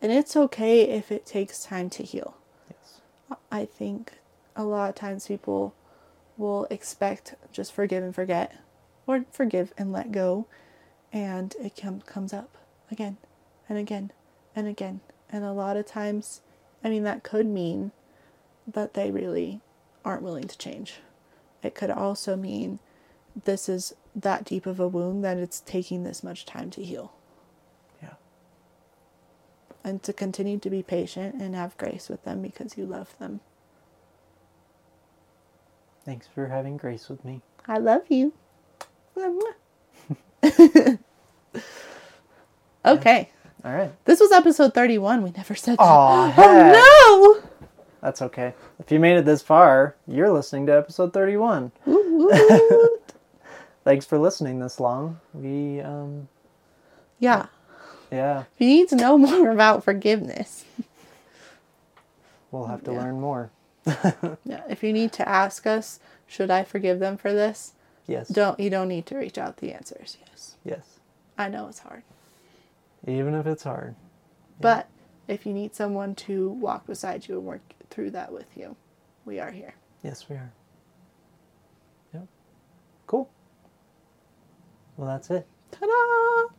[0.01, 2.35] And it's okay if it takes time to heal.
[2.69, 3.01] Yes.
[3.51, 4.19] I think
[4.59, 5.73] a lot of times people
[6.35, 8.57] will expect just forgive and forget
[9.07, 10.47] or forgive and let go
[11.13, 12.57] and it com- comes up
[12.91, 13.15] again
[13.69, 14.11] and again
[14.53, 14.99] and again.
[15.31, 16.41] And a lot of times
[16.83, 17.91] i mean that could mean
[18.67, 19.61] that they really
[20.03, 20.95] aren't willing to change.
[21.63, 22.79] It could also mean
[23.45, 27.13] this is that deep of a wound that it's taking this much time to heal.
[28.03, 28.15] Yeah.
[29.85, 33.39] and to continue to be patient and have grace with them because you love them
[36.09, 37.41] Thanks for having grace with me.
[37.67, 38.33] I love you.
[42.83, 43.29] Okay.
[43.63, 43.91] All right.
[44.05, 45.21] This was episode 31.
[45.21, 45.83] We never said that.
[45.83, 47.43] Aw, Oh
[48.01, 48.55] That's okay.
[48.79, 51.71] If you made it this far, you're listening to episode 31.
[51.85, 51.93] no!
[51.93, 52.97] Woo, woo.
[53.83, 55.19] Thanks for listening this long.
[55.35, 56.27] We, um,
[57.19, 57.47] yeah.
[58.11, 60.65] yeah, If you need to know more about forgiveness,
[62.49, 62.97] we'll have to Yeah.
[63.01, 63.51] learn more.
[64.45, 67.73] yeah, if you need to ask us, should I forgive them for this?
[68.07, 68.27] Yes.
[68.27, 70.17] Don't you don't need to reach out the answers.
[70.27, 70.55] Yes.
[70.63, 70.99] Yes.
[71.37, 72.03] I know it's hard.
[73.07, 73.95] Even if it's hard.
[74.59, 74.89] But
[75.27, 78.75] if you need someone to walk beside you and work through that with you,
[79.25, 79.75] we are here.
[80.03, 80.51] Yes, we are.
[82.13, 82.27] Yep.
[83.07, 83.29] Cool.
[84.97, 85.47] Well, that's it.
[85.71, 86.49] Ta-da!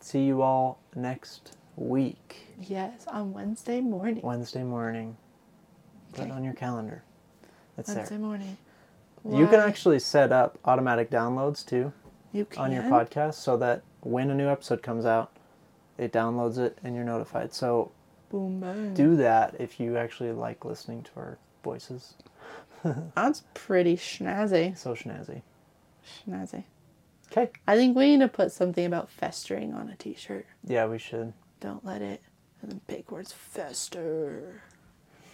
[0.00, 4.22] See you all next week, Yes, on Wednesday morning.
[4.22, 5.16] Wednesday morning.
[6.12, 7.02] Put it on your calendar.
[7.78, 8.18] It's Wednesday there.
[8.18, 8.56] morning.
[9.28, 11.92] You can actually set up automatic downloads too
[12.32, 15.32] you can on your podcast so that when a new episode comes out,
[15.98, 17.52] it downloads it and you're notified.
[17.52, 17.92] So
[18.30, 18.94] Boom boom.
[18.94, 22.14] do that if you actually like listening to our voices.
[23.14, 24.76] That's pretty schnazzy.
[24.78, 25.42] So snazzy.
[26.26, 26.64] Schnazzy.
[27.30, 27.50] Okay.
[27.68, 30.46] I think we need to put something about festering on a t-shirt.
[30.64, 31.32] Yeah, we should.
[31.60, 32.22] Don't let it.
[32.62, 34.62] And then big words fester.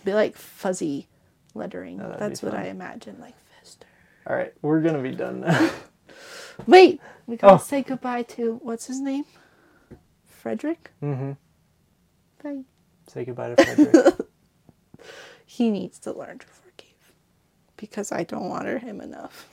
[0.06, 1.08] Be like fuzzy
[1.54, 2.00] lettering.
[2.00, 2.62] Oh, That's what fun.
[2.62, 3.16] I imagine.
[3.20, 3.86] Like fester.
[4.26, 5.70] All right, we're gonna be done now.
[6.66, 7.58] Wait, we gotta Oh.
[7.58, 9.24] say goodbye to what's his name?
[10.24, 10.92] Frederick.
[11.02, 11.32] mm-hmm.
[12.42, 12.62] Bye.
[13.08, 14.14] Say goodbye to Frederick.
[15.48, 17.12] He needs to learn to forgive
[17.78, 19.48] because I don't water him enough.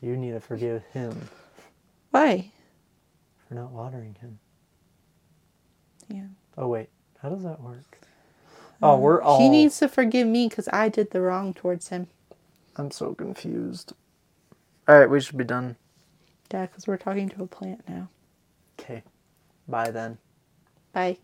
[0.00, 1.28] you need to forgive him
[2.10, 2.52] Why?
[3.48, 4.38] for not watering him.
[6.08, 6.26] Yeah.
[6.56, 6.90] Oh wait,
[7.20, 7.98] how does that work?
[8.82, 9.40] Oh, um, we're all.
[9.40, 12.08] He needs to forgive me because I did the wrong towards him.
[12.76, 13.92] I'm so confused.
[14.88, 15.76] All right, we should be done.
[16.52, 18.08] Yeah, because we're talking to a plant now.
[18.78, 19.02] Okay.
[19.68, 20.18] Bye then.
[20.92, 21.18] Bye.